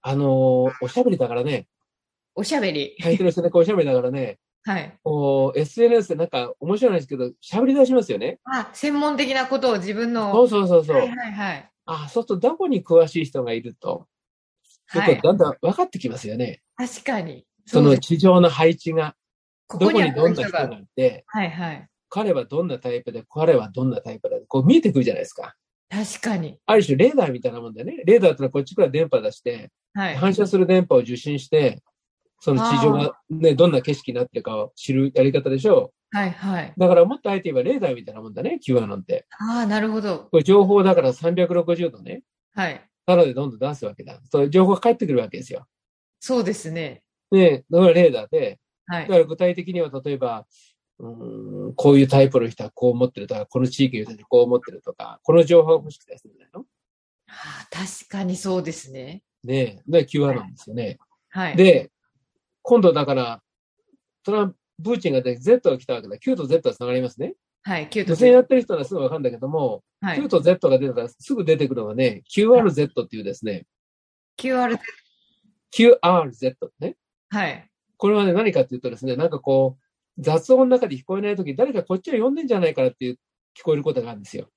[0.01, 1.67] あのーおしゃべりだからね、
[2.36, 2.95] おしゃべり。
[3.01, 4.97] 相手の人ね、こうおしゃべりだからね、はい。
[5.04, 8.39] こう SNS でなんか面白いんですけど、喋り出しますよね。
[8.45, 10.32] あ、専門的なことを自分の。
[10.32, 10.95] そうそうそうそう。
[10.97, 11.69] はいはいはい。
[11.86, 14.08] あ、そうするとどこに詳しい人がいると、
[14.93, 16.62] よはいくだんだん分かってきますよね。
[16.78, 17.45] 確かに。
[17.65, 19.15] その地上の配置が、
[19.69, 21.88] どこここににどんな人がいて、はいはい。
[22.10, 25.56] 彼はどんなタイプで、彼はどんなタイプだこう見えてくるじゃないですか。
[25.89, 26.60] 確かに。
[26.65, 30.15] ある種レーダーみたいなもんでね、レーダーってのはこっちから電波出して、はい。
[30.15, 31.82] 反射する電波を受信して、
[32.43, 36.73] その地上がね、どんな景色になってるかを知るやり方でしょはいはい。
[36.75, 36.79] う。
[36.79, 39.25] だからもっとあえて言えばレーダーみたいなもんだね、Q アノンって。
[39.39, 40.27] ああ、なるほど。
[40.29, 42.21] これ情報だから360度ね、
[42.53, 42.86] はい。
[43.06, 44.19] ただでどんどん出すわけだ。
[44.29, 45.65] そういう情報が返ってくるわけですよ。
[46.19, 47.01] そうですね。
[47.32, 49.03] ね、だからレーダーで、はい。
[49.03, 50.45] だから具体的には例えば、
[50.99, 56.65] うーんこういうタイプの人はこう思ってるとか、この地域の人はこう思ってるとか、この情報が欲しくてするんだよ。
[57.29, 57.32] あ
[57.63, 59.23] あ確かにそうですね。
[59.45, 60.97] ねで、Q アノンですよね。
[61.29, 61.56] はい。
[61.56, 61.89] で、
[62.63, 63.41] 今度だから、
[64.23, 66.17] トランプ、プーチンがで Z が来たわけだ。
[66.17, 67.36] Q と Z は繋がりますね。
[67.62, 67.89] はい。
[67.89, 70.28] キュート女性やってる人はすぐわかるんだけども、はい Q。
[70.28, 73.65] と Z が出たらすぐ出てくるのがね、QRZ っていうですね、
[74.38, 74.78] QR。
[75.73, 76.95] QRZ ね。
[77.30, 77.69] はい。
[77.97, 83.13] これはね、何かっていうとですね、なんかこう、雑音の中で聞こえないとき、誰かこっちを呼んでんじゃないかなっていう、
[83.58, 84.49] 聞こえることがあるんですよ。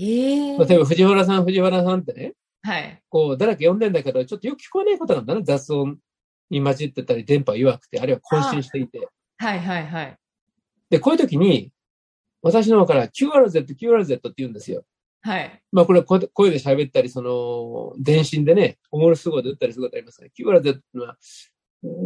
[0.00, 2.32] ええ例えば、藤原さん、藤原さんってね、
[2.62, 3.02] はい。
[3.08, 5.98] こう、誰か呼んでんだけど、ちょっとよく聞こえないことなんだな、雑音
[6.52, 9.08] に混じってたり、電波弱くて、あるいは渾身していて。
[9.38, 10.16] はいはいはい。
[10.90, 11.72] で、こういう時に、
[12.42, 14.84] 私の方から QRZ、QRZ って言うんですよ。
[15.22, 15.62] はい。
[15.72, 21.16] まあ、これは声で喋ったり、その、電信でね、おもろすごいで打ったりすることありますから、QRZ っていうのは、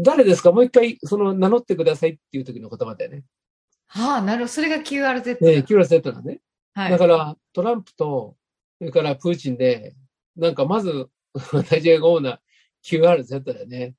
[0.05, 0.53] 誰ですか？
[0.53, 3.25] もう一回、その、名乗ってくださいっていう時の言葉だよね。
[3.89, 4.49] はあ、なるほど。
[4.49, 5.45] それが QRZ。
[5.45, 6.41] ね QRZ なんね。
[6.75, 6.91] はい。
[6.91, 8.37] だから、トランプと、
[8.79, 9.97] それからプーチンで、
[10.37, 11.09] なんかまず、
[11.53, 12.41] 私が思うのは
[12.85, 13.95] QRZ だよね。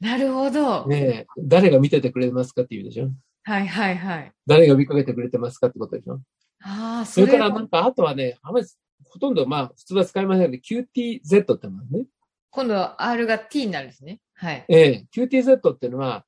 [0.00, 0.86] なるほど。
[0.86, 3.10] ねえ誰が見ててくれますかっていうでしょ
[3.42, 4.32] はいはいはい。
[4.46, 6.20] 誰が見かけてくれてますかってことでしょ
[6.62, 8.66] ああ、そそれはれからなんか、あとはね、あんまり、
[9.04, 12.06] ほとんどまあ、普通は使いませんけど、QTZ ってのはね。
[12.50, 14.20] 今度は R が T になるんですね。
[14.34, 14.64] はい。
[14.68, 16.24] ええ QTZ っていうのは、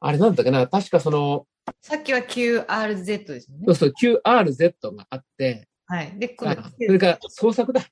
[0.00, 1.46] あれなんだっけな、確かその、
[1.80, 3.74] さっきは QRZ ですよねそう。
[3.74, 6.18] そう、QRZ があって、はい。
[6.18, 7.82] で、今あ度はそれから創作だ。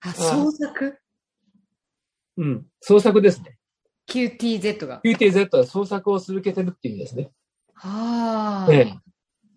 [0.00, 0.98] あ、創作？
[2.36, 3.58] うん、創作ですね。
[4.12, 5.00] ?QTZ が。
[5.04, 7.30] QTZ は創作を続けてるっていう意味ですね。
[7.76, 8.94] あええ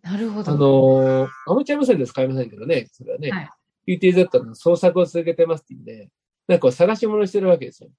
[0.04, 0.52] あ、なるほど。
[0.52, 3.50] あのーアマチュア無線で使いませんけどね、それはね、はい
[3.88, 6.10] QTZ の捜索を続けてますっていうんで、
[6.48, 7.90] なんか探し物してるわけですよ。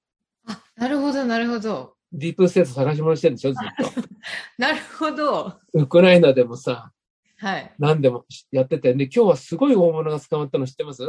[0.49, 1.95] あ、なるほど、なるほど。
[2.13, 4.01] ディープステート探し物してるんでしょ、ずっと。
[4.59, 5.55] なるほど。
[5.75, 6.91] ウクライナでもさ、
[7.37, 7.73] はい。
[7.79, 11.05] 何でもやってて、で、今日はすごい大物が捕まったの知ってます？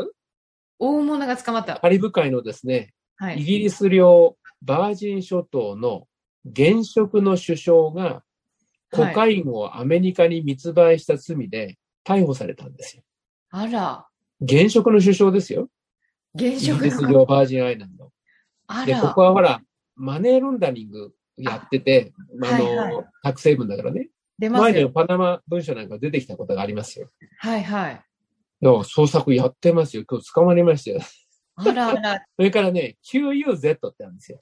[0.77, 1.77] 大物が捕まった。
[1.79, 3.39] カリブ海のですね、はい。
[3.39, 6.07] イギリス領バージン諸島の
[6.45, 8.23] 現職の首相が
[8.91, 13.03] コカインをアメリカに密売した罪で逮捕されたんですよ。
[13.51, 14.07] あら、
[14.41, 15.69] 現職の首相ですよ。
[16.35, 17.11] 現イギリス職の。
[17.11, 18.05] 領バージンアイランド。
[18.05, 18.11] で、
[18.67, 19.61] あらここはほら、
[19.95, 24.09] マネーロンダリングやってて、あの、はいはいタ成分だからね。
[24.39, 24.63] 出ますよ。
[24.63, 27.09] 前にはパナマ文書なんか出てきたことがありますよ。
[27.39, 28.01] はいはい。
[28.61, 30.03] いや、捜索やってますよ。
[30.09, 31.01] 今日捕まりましたよ。
[31.57, 32.25] あらあら。
[32.37, 34.39] それからね、QUZ ってあるんですよ。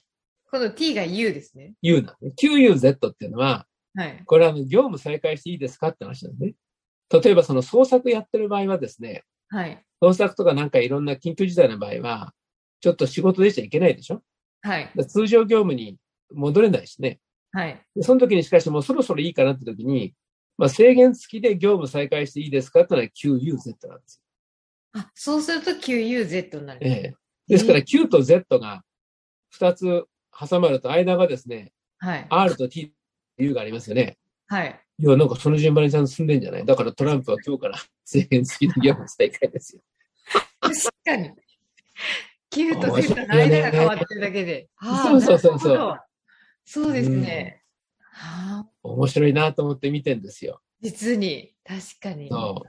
[0.50, 1.74] 今度 T が U ですね。
[1.82, 2.30] U なんで。
[2.30, 4.22] QUZ っていうのは、はい。
[4.24, 6.54] これはあの業務再開していいですかって話なんですね。
[7.22, 9.82] 例えばその捜索やってる場合はですね、はい。
[10.02, 12.34] 捜索とかなんかいろんな緊急事態の場合は、
[12.80, 14.22] ちょっと仕事でしちゃいけないでしょ
[14.62, 14.92] はい。
[15.08, 15.96] 通常業務に
[16.32, 17.20] 戻れないしね。
[17.52, 17.80] はい。
[17.94, 20.14] でその時にしかしもうそろそろいいかなって時に、
[20.58, 24.22] まあ制限付きで業務再開していいですかってのは QUZ なんです
[24.98, 26.88] あ、そうすると QUZ になる。
[26.88, 26.94] よ。
[26.94, 27.14] ええ。
[27.48, 28.82] ですから Q と Z が
[29.58, 30.04] 2つ
[30.38, 32.26] 挟まると間がですね、はい。
[32.28, 32.90] R と T っ
[33.36, 34.18] ていうがありますよね。
[34.46, 34.80] はい。
[34.98, 36.64] いや、なんかその順番にちゃんと進んでんじゃない？
[36.64, 39.82] だからトランプは今日から制限付きの業務再開ですよ。
[40.60, 41.32] 確かに。
[42.50, 44.68] Q と Z の間が変わってるだけで。
[44.82, 46.00] そうそうそうそう
[46.64, 47.62] そうですね。
[48.00, 50.62] はあ、面白いなと思って見てんですよ。
[50.80, 52.28] 実に、確かに。
[52.28, 52.64] そ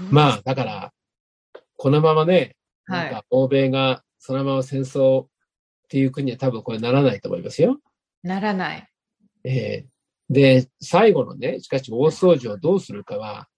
[0.00, 0.92] うまあ、だから、
[1.78, 5.28] このままね、はいなんか欧米がそのまま戦争っ
[5.88, 7.78] ていう国には多分これならないと思いますよ。
[8.22, 8.88] ならない。
[9.44, 9.86] ええ
[10.30, 13.48] で、最後のね、しかし大掃除をどうするかは、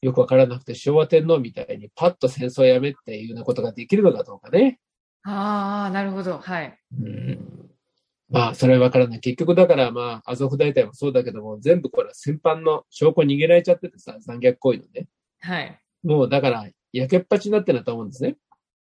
[0.00, 4.78] よくわからなくて昭和天皇みたいにパッと戦争をやめっていうようなことができるのかどうかね。
[5.24, 6.38] ああ、なるほど。
[6.38, 6.78] はい。
[7.00, 7.68] うん
[8.28, 9.20] まあ、それはわからない。
[9.20, 15.06] 結局だから、まあ、アゾフ大隊もそうだけども、全部これは戦犯の証拠逃げられちゃっててさ、残虐行為のね。
[15.40, 15.80] はい。
[16.02, 18.36] もうだから、焼けっぱちになってると思うんですね。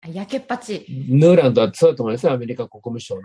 [0.07, 0.85] 焼けっぱち。
[1.09, 3.23] ヌーランドはそうだと思いますよ、アメリカ国務省の。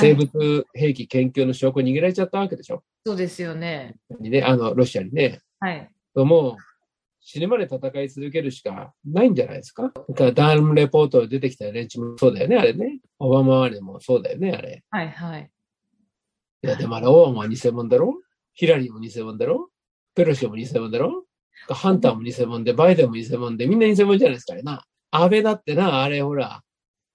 [0.00, 2.82] 生物兵器研究の証拠逃げられちゃったわけでしょ。
[3.06, 3.96] そうですよね。
[4.20, 5.40] にね、あの、ロシアにね。
[5.60, 5.90] はい。
[6.14, 6.56] もう、
[7.20, 9.92] 死ぬまで戦い続けるしかないんじゃないですか。
[10.08, 13.00] だからダームレポート出てきた連中もそうだよね、あれね。
[13.18, 14.82] オバマまでもそうだよね、あれ。
[14.90, 15.50] はいはい。
[16.62, 18.14] いや、でもあれ、オバマは偽物だろ？
[18.54, 19.70] ヒラリーも偽物だろ？
[20.14, 21.24] ペロシも偽物だろ？
[21.68, 24.84] ハンターも偽物で、バイデンも偽物で、みんな偽物じゃないですかな。
[25.10, 26.62] 安倍だってな、あれほら、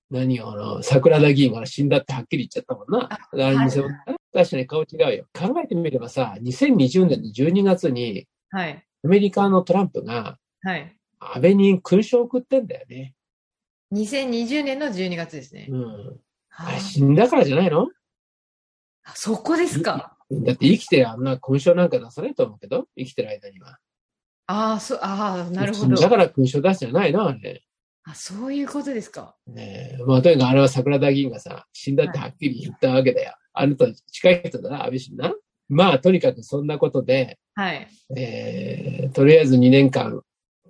[0.10, 3.10] 何よ、あの、桜田議員が死んだってはっきり言っちゃったもんな。
[3.12, 5.26] あれ偽物、はい、確かに顔違うよ。
[5.34, 8.86] 考えてみればさ、2020年の12月に、はい。
[9.04, 10.96] アメリカのトランプが、はい。
[11.20, 13.16] 安倍に勲章を送ってんだよね。
[13.94, 15.68] 2020年の12月ですね。
[15.70, 16.20] うん。
[16.56, 17.88] あれ死んだからじゃないの？
[19.16, 20.18] そこですか。
[20.32, 23.78] だって生きてあんな勲章なんか出さないと思うけど、生きてる間には。
[24.48, 25.96] ああ、そう、ああ、なるほど。
[25.96, 27.64] だから勲章出すじゃないな、あれ。
[28.06, 29.36] あ、そういうことですか。
[29.48, 30.04] ねえ。
[30.06, 33.34] まあ、とにかくあれは桜田議員がさ、死んだってはっきり言ったわけだよ。
[33.54, 35.34] はい、あのと近い人だな、安倍晋な。
[35.70, 37.88] まあ、とにかくそんなことで、はい。
[38.18, 40.22] えー、とりあえず2年間、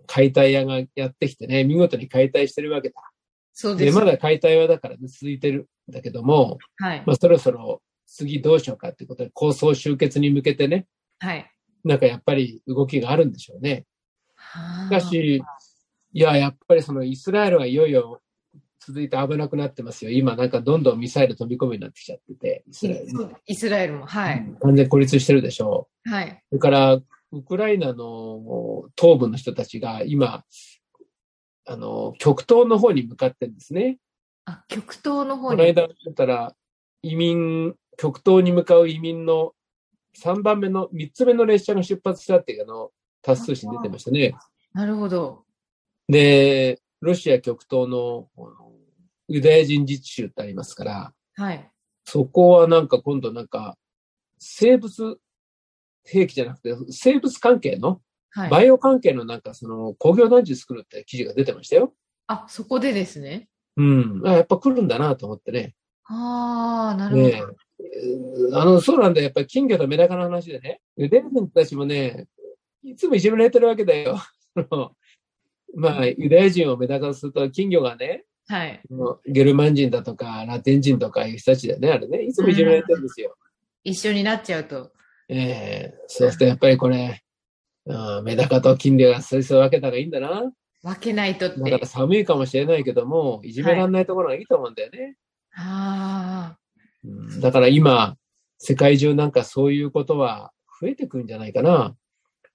[0.06, 2.96] 解体屋がやってきてね、見事に解体してるわけだ。
[3.54, 3.94] そうです。
[3.94, 7.04] で、まだ解体はだから、ね、続いてるんだけども、はい。
[7.06, 10.86] まあ、そろそろ次どうしようかっていうことで、構想集結に向けてね、
[11.20, 11.50] はい。
[11.84, 13.86] なんかやっぱり動きがあるんでしょうね。
[14.88, 15.44] しかし、
[16.14, 18.22] いや、やっぱりそのイスラエルがいよいよ
[18.86, 20.12] 続いて危なくなってますよ。
[20.12, 23.32] 今なんかどんどんミサイル飛び込むようになってきちゃってて、イスラエルも。
[23.46, 24.56] イスラエルも、はい。
[24.62, 26.10] 完全孤立してるでしょう。
[26.10, 26.44] はい。
[26.50, 30.44] それから、ウクライナの東部の人たちが今、
[31.66, 33.98] あの、極東の方に向かってるんですね。
[34.46, 35.58] あ、極東の方に。
[35.58, 36.54] この間言ったら、
[37.02, 39.54] 移民、極東に向かう移民の
[40.22, 44.36] 3番目の、3つ目の列車が出発したっていうの、タス通信出てましたね。
[44.74, 45.46] なるほど。
[46.08, 48.28] で、ロシア極東の
[49.28, 51.72] ユダヤ人自治州ってありますから、はい。
[52.06, 53.78] そこはなんか今度なんか、
[54.40, 55.18] 生物
[56.06, 61.94] 兵器じゃなくて、生物関係の、はい、バイオ関係のなんかその工業団地作るって記事が出てましたよ。
[62.28, 63.48] あ、そこでですね。
[63.78, 64.22] うん。
[64.26, 65.76] あやっぱ来るんだなと思ってね。
[66.06, 67.28] ああ、なるほど。
[67.30, 67.44] ね
[68.54, 70.82] あの、そうなんだやっぱり金魚とメダカの話でね。
[70.98, 72.28] ユダヤ人たちもね、
[72.84, 74.20] いつもいじめられてるわけだよ。
[75.76, 78.82] まあ、ユダヤ人をメダカとすると、金魚がね、はい。
[79.26, 82.24] ゲルマン人だとか、ラテン人とかいう人たちだよね、あれね。
[82.24, 83.36] いつもいじめられてるんですよ。
[83.84, 84.92] 一緒になっちゃうと。
[85.30, 87.24] ええー、そうするとやっぱりこれ、
[87.86, 90.52] うん、メダカと金魚がそいつを分けたらいいんだな。
[90.84, 91.60] 分けないとって。
[91.62, 95.00] だから寒いかもしれないけども、いじめられないところがいいと思うんだよね。
[95.00, 96.58] はい、ああ、
[97.42, 98.18] だから今、
[98.58, 101.96] 世界中なんかそういうことは増えてくるんじゃないかな。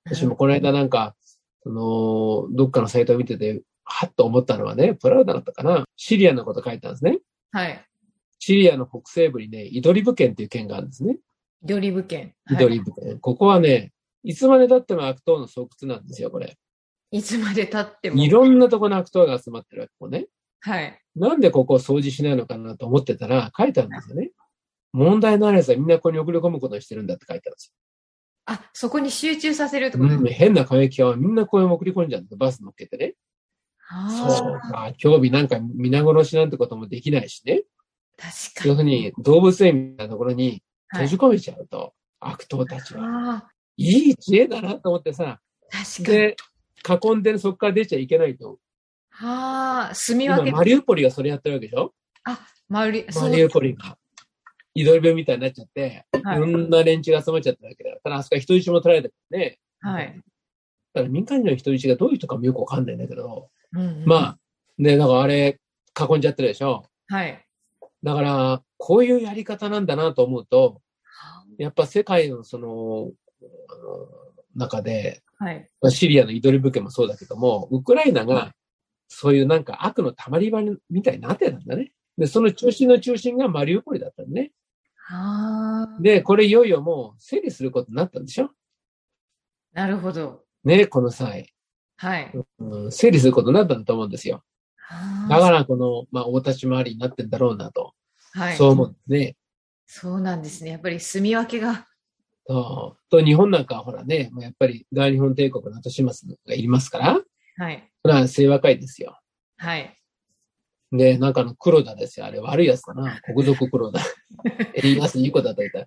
[0.04, 1.14] 私もこの間なんか、
[1.62, 5.84] その、どっかのサイトを見てて、はっと思ったのはね、プラウダだったかな。
[5.96, 7.18] シリアのこと書いたんですね。
[7.52, 7.84] はい。
[8.38, 11.18] シリアの北西部にね、イドリブ県っていう県があるんですね。
[11.62, 12.34] イドリブ県。
[12.50, 13.08] イドリブ県。
[13.08, 16.56] はい、ここはね、いつまで経っても悪党の巣窟なんですよ、これ。
[17.10, 18.22] いつまで経っても。
[18.22, 20.26] いろんなところの悪党が集まってるわけ、ここね。
[20.60, 21.00] はい。
[21.16, 24.30] なんでここを掃除しないのかなと思ってたら、書いてあるんですよね。
[24.92, 27.72] 問題のあるやつはみんなここに送り込むことにしてるんだって書いてあるんですよ。
[28.46, 30.14] あ、そこに集中させるってこと？
[30.14, 33.14] うん、変な過激はみんなこう送り込んじゃうんだバス乗っけてね。
[33.90, 37.62] そうか、興味なんか皆殺しなんてこともできないしね。
[38.16, 38.70] 確かに。
[38.70, 43.48] 要するに動物園みたいなところに閉じ込めちゃうと、はい、悪党たちは。
[43.76, 45.40] いい知恵だなと思ってさ。
[45.70, 46.18] 確かに。
[46.18, 46.36] で、
[47.12, 48.58] 囲んでそこから出ちゃいけないと。
[49.10, 50.50] はあ、住み分け。
[50.50, 51.92] マリウポリがそれやってるわけでしょ？
[52.24, 53.96] あ、マリ、マリウポリが。
[54.80, 59.58] 移動病みたいになっちゃって、はい、いろんな連中が集まっちゃったわけだただ、あそこは人質も取られてるね。
[59.80, 60.20] はい。
[60.94, 64.38] だから民間人の人質がどういう人かもよくわかんないんだけど、うんうん、まあ、
[64.78, 65.58] ね、なんかあれ、
[65.98, 66.84] 囲んじゃってるでしょ？
[67.08, 67.44] はい。
[68.02, 70.80] だから、こういうやり方なんだなと思うと、
[71.58, 73.10] やっぱ世界のその、
[74.54, 78.52] 中で、はい、シリアのイドリブ家もそうだけども、ウクライナが
[79.08, 80.60] そういうなんか悪のたまり場
[80.90, 81.92] みたいになってたんだね。
[82.16, 84.50] で、その中心の中心がマリウポリだったのね。
[86.00, 88.50] で、これいよいよもう整理することになったんでしょ？
[89.72, 90.44] なるほど。
[90.64, 91.52] ね、この際。
[91.96, 92.92] はい、うん。
[92.92, 94.42] 整理することになったんだと思うんですよ。
[95.28, 97.92] だからこの、まあ、大立ち回りになってんだろうなと。
[98.32, 98.56] はい。
[98.56, 99.36] そう思うんですね。
[99.86, 100.70] そうなんですね。
[100.70, 101.86] やっぱり住み分けが。
[102.46, 107.20] と、と日本なんかはほらね、やっぱり大日本帝国の後始末がいりますから、
[107.56, 107.90] はい。
[108.02, 109.18] それは清和会ですよ。
[109.56, 109.98] はい。
[110.92, 112.26] で、なんかの黒田ですよ。
[112.26, 113.20] あれ悪いやつだな。
[113.34, 114.00] 国賊黒田。
[114.82, 115.86] 言います、いい子だと言ったら。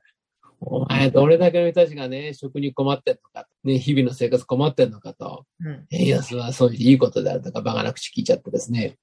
[0.60, 5.46] お前、どれだけの人たちがね、食に困ってんのか、ね、日々の生活困ってんのかと。
[5.60, 8.98] うん、円安はそういういいことであるとか、バカな口聞いちゃってですね。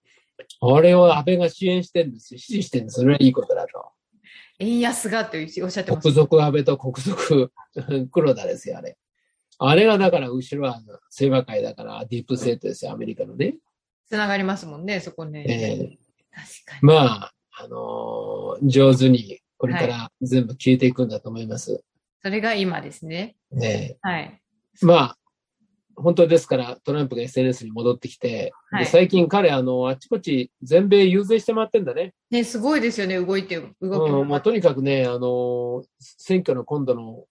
[0.61, 2.39] これを安倍が支援してんですよ。
[2.39, 3.01] 支持してんです。
[3.01, 3.91] それはいいことだと。
[4.61, 6.03] 円安がっておっしゃってます。
[6.03, 7.53] 国賊安倍と国賊
[8.13, 8.97] 黒田ですよ、あれ。
[9.59, 10.81] あれがだから後ろは
[11.11, 13.57] 清和会だからディープセートですよ、アメリカのね。
[14.09, 15.45] つながりますもんね、そこね。
[15.49, 16.79] えー、確かに。
[16.83, 21.73] まあ、あのー、上手にこれから全部消えていくんだと思います。
[21.73, 21.83] はい、
[22.23, 23.37] それが今ですね。
[23.51, 24.41] ねはい。
[24.83, 25.19] まあ、
[25.97, 32.15] 本当ですから、トランプが SNS に戻ってきて、はい、最近彼、あの、あちこち全米遊説して回ってんだね。
[32.31, 37.25] ね、すごいですよね、動いて、動き、うん、まあ、とにかくね、あの、選挙の今度の、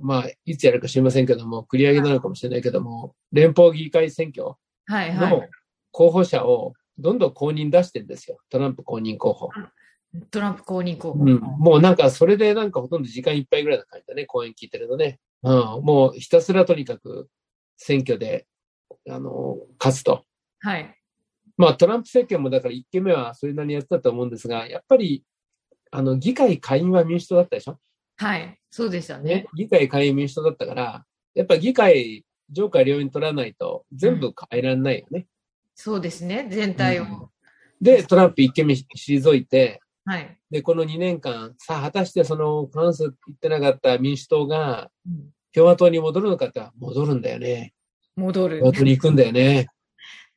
[0.00, 4.54] まあ、いつやるか知りませんけども、繰り上げなのかもしれないけども、はい、連邦議会選挙
[4.88, 5.42] の
[5.92, 8.38] 候補者をどんどん公認出してるんですよ。
[8.50, 9.50] トランプ公認候補。
[10.30, 11.20] トランプ公認候補。
[11.20, 15.20] うん、もうなんか、それでなんかほとんど時間いっぱいぐらいの感じだね、講演聞いてるとね。
[15.42, 17.28] うん、もうひたすらとにかく
[17.76, 18.46] 選挙で、
[19.08, 20.24] あの、勝つと。
[20.60, 20.94] はい。
[21.56, 25.24] まあ、トランプ政権もだから1期目はそれなりにやったと思うんですが、やっぱり、
[25.90, 27.78] あの、議会下院は民主党だったでしょ？
[28.16, 28.58] はい。
[28.70, 29.34] そうでしたね。
[29.34, 35.20] ね議会下院民主党だったから、やっぱ議会、上下両院取らないと全部変えられないよね。
[35.20, 35.26] うん、
[35.74, 36.48] そうですね。
[36.50, 37.04] 全体を。
[37.04, 37.28] うん、
[37.80, 40.38] で、トランプ1期目退いて、はい。
[40.50, 44.90] で、この2年間、さあ、果たしてその、過半数言ってなかった民主党が、
[45.54, 47.72] 共和党に戻るのかって戻るんだよね。
[48.16, 48.58] 戻る。
[48.58, 49.68] 共和党に行くんだよね。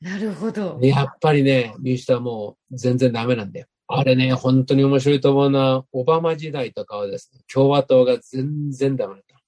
[0.02, 0.78] なるほど。
[0.82, 3.68] やっぱりね、民主党はもう全然ダメなんだよ。
[3.88, 9.42] あれね、本当に面白いと思うのは、オバマ時代とかはですね、共和党が全然ダメだった。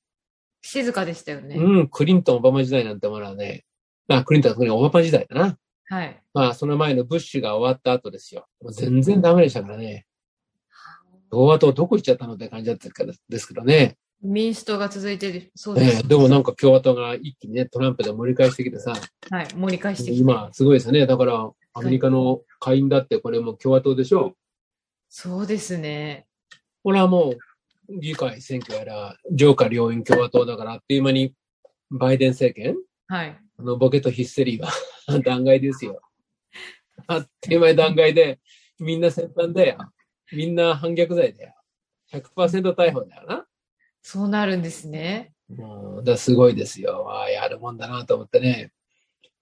[0.62, 1.56] 静かでしたよね。
[1.56, 3.66] うん、クリントン、オバマ時代なんてものはね、
[4.10, 5.58] あ、クリントンはオバマ時代だな。
[5.90, 6.22] はい。
[6.34, 8.46] まあ、その前のブッシュが終わった後ですよ。
[8.62, 10.06] もう全然ダメでしたからね。
[11.30, 12.90] 共和党どこ行っちゃったのって感じだった
[13.30, 13.98] ですけどね。
[14.22, 15.52] 民主党が続いてる。
[15.56, 16.04] そうです、ね。
[16.04, 18.94] でもなんか共和党が一気にね、トランプで盛り返してきてさ。
[19.30, 20.22] はい、盛り返してきて。
[20.22, 21.06] 今、すごいですね。
[21.06, 24.36] だから、アメリカの下院だってこれも共和党でしょう。
[25.10, 26.26] そうですね。
[26.84, 27.36] これはも
[27.90, 31.34] う、議会選挙やら、上下両院共和党だから、あっという間に、
[31.92, 32.76] バイデン政権
[33.08, 33.40] はい。
[33.58, 34.70] あの、ボケとヒステリーは
[35.24, 36.02] 弾劾ですよ。
[37.08, 38.40] あっという間に弾劾で、
[38.80, 39.78] みんな先端だよ。
[40.32, 41.54] みんな反逆罪だよ。
[42.12, 43.46] 100%逮捕だよな。
[44.02, 45.34] そうなるんですね。
[45.50, 47.10] うん、だすごいですよ。
[47.10, 48.72] ああ、やるもんだなと思ってね。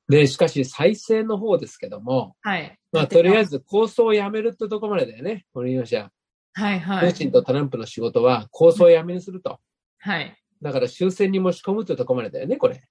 [0.08, 2.78] で、しかし再生の方ですけども、はい。
[2.92, 5.46] まあ、とりあえず構想をやめるってとこまでだよね。
[5.52, 6.12] これ言いました。
[6.54, 7.00] はいはい。
[7.02, 9.60] プーチンとトランプの仕事は構想をやめにすると。
[9.98, 10.38] はい。
[10.62, 12.84] だから終戦に持ち込むってとこまでだよね、これ。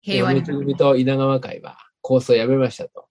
[0.00, 0.42] 平和に。
[0.42, 3.06] 組と稲川会は構想をやめましたと。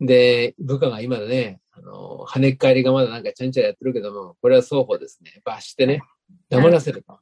[0.00, 6.02] で、部下が今だね、あの、跳ねっ返りがまだなんかちゃんちゃらやってるけども、これは双方ですね、罰してね、
[6.50, 7.18] 黙らせると。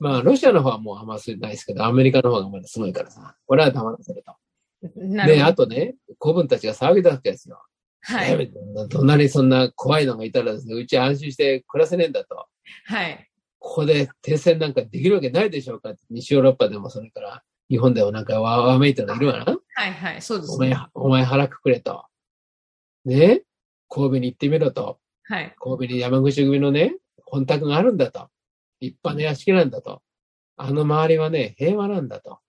[0.00, 4.34] まあ、ロシアの方はもうあんまりないですけど、アメリカの方がまだすごいからさ、これは黙らせると。
[5.26, 7.60] で、あとね、子分たちが騒ぎ出すわけですよ。
[8.00, 8.50] はい。
[8.90, 12.46] 隣にそんな怖いのがいたらですね、うち安心して暮らせねえんだと。
[12.86, 13.28] はい。
[13.58, 19.57] ここで停戦なんかできるわけないでしょうか西ヨーロッパでもそれから、日本でもなんかわわめいてるのいるわな。
[19.78, 20.66] はいはい、そうですね。
[20.66, 22.04] お前、お前腹くくれと。
[23.04, 23.42] ね？
[23.88, 24.98] 神戸に行ってみろと。
[25.22, 25.54] はい。
[25.56, 28.28] 神戸に山口組のね、本宅があるんだと。
[28.80, 30.02] 立派な屋敷なんだと。
[30.56, 32.40] あの周りはね、平和なんだと。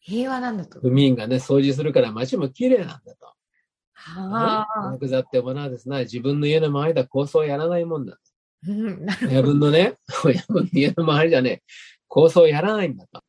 [0.00, 0.80] 平和なんだと。
[0.80, 3.26] 府民がね、掃除するから街も綺麗なんだと。
[3.92, 4.98] はあ。
[4.98, 8.18] ヤざってもなですな、自分の家の周りだ構想やらないもんだ。
[8.66, 11.62] うん、親分のね、親分の家の周りじゃね、
[12.08, 13.22] 構想やらないんだと。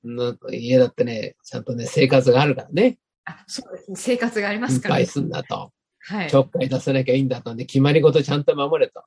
[0.53, 2.99] 家だってね、ちゃんとね、生活があるからね。
[3.25, 3.97] あ、そうですね。
[3.97, 5.01] 生活がありますから、ね。
[5.01, 5.71] いっぱいすんだと。
[5.99, 6.29] はい。
[6.29, 7.55] ちょっかい出さなきゃいいんだと。
[7.55, 9.03] で、決まり事ちゃんと守れと。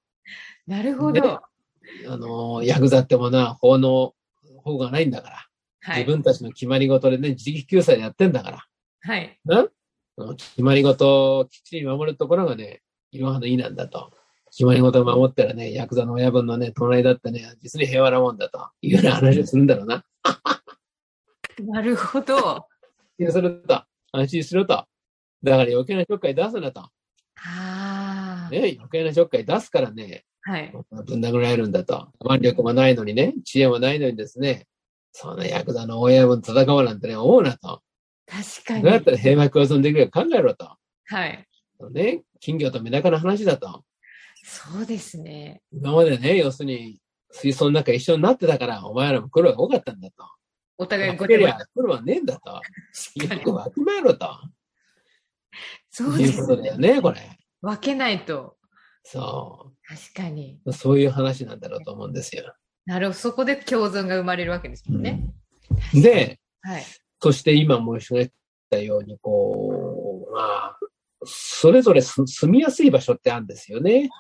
[0.67, 1.41] なるほど。
[2.09, 4.15] あの、ヤクザってもな、法の
[4.63, 5.47] 方がないんだから。
[5.83, 8.67] はい、自分たちの決まり事でね、自力救済でやってんだから。
[9.03, 9.39] はい。
[9.45, 9.67] な？
[10.37, 14.13] 決まり事をきっちり守るところがね、いろはのいいなんだと。
[14.51, 20.05] 決まり事を守ったらね、ヤクザの親分のね、隣だってね、実に平和なもんだというような話をするんだろうな。
[21.67, 22.67] なるほど。
[23.31, 23.83] すると。
[24.13, 24.87] 安心しろと。
[25.43, 26.81] だから余計なちょっかい出すなと。
[26.81, 26.91] あ
[28.47, 28.51] あ。
[28.51, 30.73] ね、余計なちょっかい出すからね、はい。
[30.91, 32.09] ぶん殴られるんだと。
[32.25, 34.67] 腕力もないのにね、知恵もないのにですね、
[35.13, 37.83] そんなヤクザの親分戦おうなんてね、思うなと。
[38.27, 38.83] 確かに。
[38.83, 40.77] どうやったら平和共存できるか考えろと。
[41.07, 41.47] はい。
[41.91, 43.85] ね、金魚とメダカの話だと。
[44.45, 45.63] そうですね。
[45.73, 47.01] 今までね、要するに、
[47.33, 50.15] 水槽の中一緒になってたから、お前らも苦労が多かったんだと。
[50.79, 52.51] お互いごてゃ苦労はねえんだと。
[52.51, 54.29] よくわきまえろと。
[55.91, 57.39] そういうことだよね、これ。
[57.63, 58.57] 分けないと。
[59.03, 59.77] そう。
[59.89, 60.61] 確かに。
[60.73, 62.55] そういう話なんだろうと思うんですよ。
[62.85, 63.19] なるほど。
[63.19, 65.25] そこで共存が生まれるわけですもんね。
[65.95, 66.85] うん、で、はい、
[67.21, 68.33] そして今申し上げ
[68.71, 70.79] たように、こう、まあ、
[71.25, 74.11] それぞれ住みやすい場所ってあるんですよね。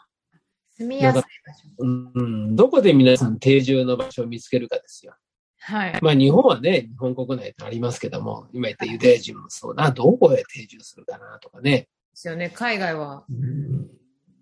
[0.77, 1.61] 住みやすい場所。
[1.79, 5.15] うん、どこで皆さん定住の場所を見つけるかですよ。
[5.67, 5.99] はい。
[6.01, 11.71] まあ日本はね、日本国内ってありますけども、今言ったユダヤ人もそうな、どこへ定住するかなとかね。
[11.71, 13.25] ですよね、海外は。
[13.29, 13.89] うん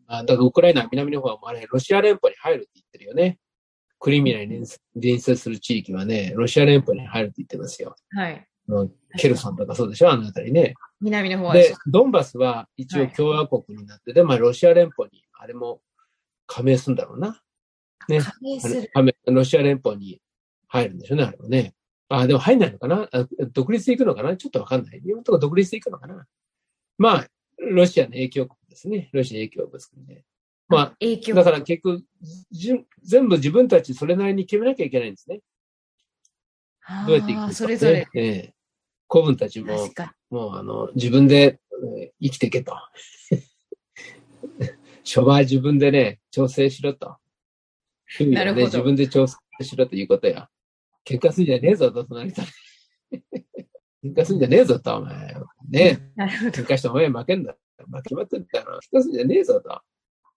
[0.06, 3.38] あだからウクライナ、南の方はあれ、ロシア連邦に入るって言ってるよね。
[3.98, 7.96] クリミナに隣接する地域はね、ロシア連邦に入るって言ってますよ。
[8.10, 8.46] はい。
[9.16, 10.74] ケルソンとかそうでしょあの辺りね。
[11.00, 15.80] 南の方はで、ドンバスは一応共和国になって、はい、で、まあロシア連邦に、あれも
[16.46, 17.40] 加盟するんだろうな。
[18.08, 18.20] ね。
[18.20, 18.90] 加盟する。
[19.24, 20.20] ロシア連邦に
[20.74, 21.74] 入るんでしょうね、あれはね。
[22.08, 23.08] あ、でも入んないのかな？
[23.52, 24.36] 独立で行くのかな？
[24.36, 25.00] ちょっとわかんない。
[25.04, 26.26] 今のところ独立で行くのかな？
[26.98, 27.26] まあ、
[27.58, 29.08] ロシアの影響国ですね。
[29.12, 30.24] ロシア影響国で。
[30.68, 32.02] まあ、影響だから結局
[32.50, 35.40] じ、全部自分たちそれなりに決めなきゃいけないんですね。
[37.06, 38.08] どうやっていくか、ね、それぞれ。
[38.14, 38.54] ええ
[39.06, 39.88] 子分たちも、
[40.30, 41.60] もうあの、自分で、
[42.00, 42.74] えー、生きていけと。
[45.04, 47.18] 諸場自分でね、調整しろと。
[48.20, 48.66] なるほど。
[48.66, 50.48] 自分で調整しろということや。
[51.04, 52.42] 喧嘩すんじゃねえぞと、隣と。
[54.02, 55.34] 喧嘩すんじゃねえぞと、お前。
[55.70, 57.56] ね喧嘩してお前負けんだ。
[57.78, 58.78] 負けまってんだろ。
[58.78, 59.80] 喧嘩すんじゃねえぞと。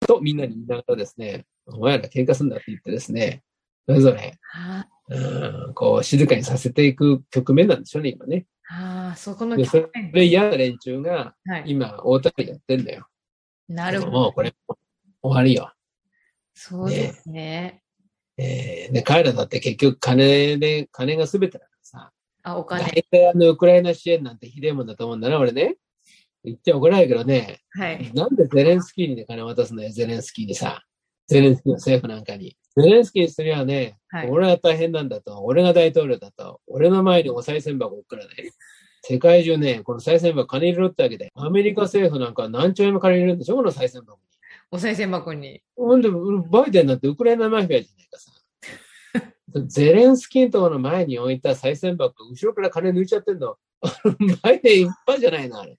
[0.06, 3.44] と、みんなに言いながらですね、お前ら喧嘩すんだって言ってですね、
[3.86, 4.38] それぞれ、
[5.10, 8.46] うん、こう、静かにさせていく局面なんでしょうね、今ね。
[8.70, 10.10] ああ、そこの局面。
[10.12, 13.08] それ嫌な連中が、今、大谷やってんだよ。
[13.68, 14.12] なるほど。
[14.12, 14.54] もうこれ、
[15.22, 15.72] 終わりよ。
[16.54, 17.82] そうですね。
[18.38, 22.12] えー、で、彼らだって結局金で、金が全てだからさ。
[22.44, 22.84] あ、お金。
[22.84, 25.78] 大体あの、ウクライナ支援なんてひでえもんだと思うんだな、俺ね。
[26.44, 27.60] 言っちゃ怒らないけどね。
[27.72, 28.12] はい。
[28.14, 30.84] なんでゼレンスキーにね、金渡すのよ、ゼレンスキーにさ。
[31.28, 32.56] ゼレンスキーの政府なんかに。
[32.76, 38.52] ゼレンスキーにすりゃね、はい、俺が大変なんだと、俺が大統領だと、俺の前にお賽銭箱送らない。
[39.02, 44.27] 世界中ね、この賽銭箱金入れろってわけで、アメリカ政府なんか何兆円も金入れるんでしょこの賽銭箱に。
[44.72, 45.62] お賽銭箱に。
[45.76, 48.32] ほんで、バイデンなんてウクライナマフィアじゃないかさ。
[49.68, 53.58] ゼレンスキーのとの前に置いた賽銭箱、後ろから金抜いちゃってんの。
[54.42, 55.78] バイデン一般じゃないな、あれ。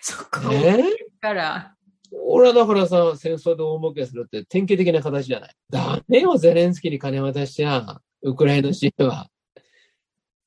[0.00, 0.84] そこ、ね、
[1.20, 1.74] から。
[2.12, 5.54] 俺はだからさ、戦争で大儲けするって典型的な形じゃない。
[5.70, 9.28] ダメよ、ゼレンスキーに金渡しちゃ、ウクライナ支援は。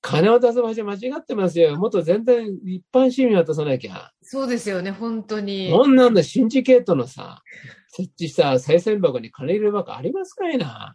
[0.03, 1.77] 金を出す場所間違ってますよ。
[1.77, 4.11] もっと全然一般市民渡さなきゃ。
[4.21, 5.71] そうですよね、本当に。
[5.71, 7.41] こんなんだ、シンジケートのさ、
[7.87, 10.93] 設置した再銭箱に金入れる箱ありますかいな。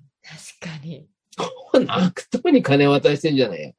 [0.61, 1.09] 確かに。
[1.73, 3.73] こんな悪党に金渡してんじゃないよ。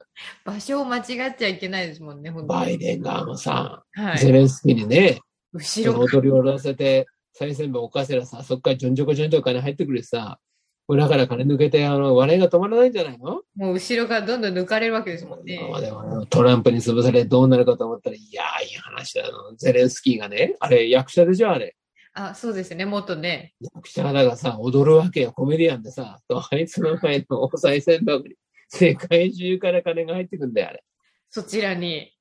[0.44, 1.04] 場所を間違っ
[1.38, 5.20] ちゃいけないですもんね、バイデン側もさ、はい、ゼレンスキーにね、
[5.52, 10.40] 後ろ踊りを下ろせて、再銭箱置かせらさ、そっからちょんちょこちょんちょこ金入ってくるしさ、
[10.88, 13.42] 裏から金抜けて、あの、笑いが止まらないんじゃないの？
[13.54, 15.56] もう後ろからどんどん抜かれるわけですもんね。
[15.80, 19.54] でもトランプに潰されどうなるかと思ったら、いやー、いい話だの。
[19.56, 21.76] ゼレンスキーがね、あれ、役者でしょ、あれ。
[22.12, 23.54] あ、そうですね、元ね。
[23.60, 28.34] 役者だがさ、踊るわけよ、コメディアンでさ、あいつの前のお賽銭箱に、
[28.68, 30.82] 世界中から金が入ってくんだよ、あれ。
[31.30, 32.12] そちらに。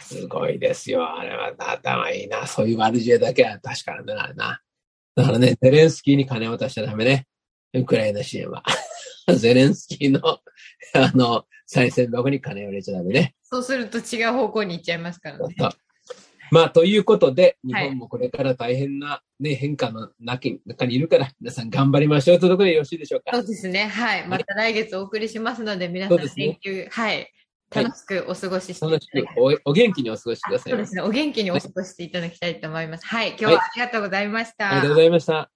[0.00, 2.46] すごいですよ、あれは頭いいな。
[2.46, 4.60] そういう悪知恵だけは確かなんだな。
[5.16, 7.26] だからね、ゼレンスキーに金を渡しちゃダメね。
[7.74, 8.62] ウクライナ支援は。
[9.36, 10.20] ゼレンスキーの、
[10.94, 13.34] あの、再銭箱に金を入れちゃダメね。
[13.42, 15.54] そうすると違う方向に行っちゃいますからね。
[16.52, 20.48] まあ、ということで、日本もこれから大変な、ね、変化の中
[20.86, 23.36] にいるから、皆さん頑張りましょうというところでよろしいでしょうか？
[23.36, 23.86] そうですね。
[23.86, 24.28] はい。
[24.28, 27.32] また来月お送りしますので、皆さん連休、ね、はい。
[27.74, 29.70] 楽しくお過ごししていただきたい、はい、お。
[29.70, 30.70] お元気にお過ごしください。
[30.70, 31.02] そうですね。
[31.02, 33.06] お元気にお過ごししていただきたいと思います。
[33.06, 33.30] はい。
[33.30, 34.66] 今日はありがとうございました。
[34.66, 35.55] はい、ありがとうございました。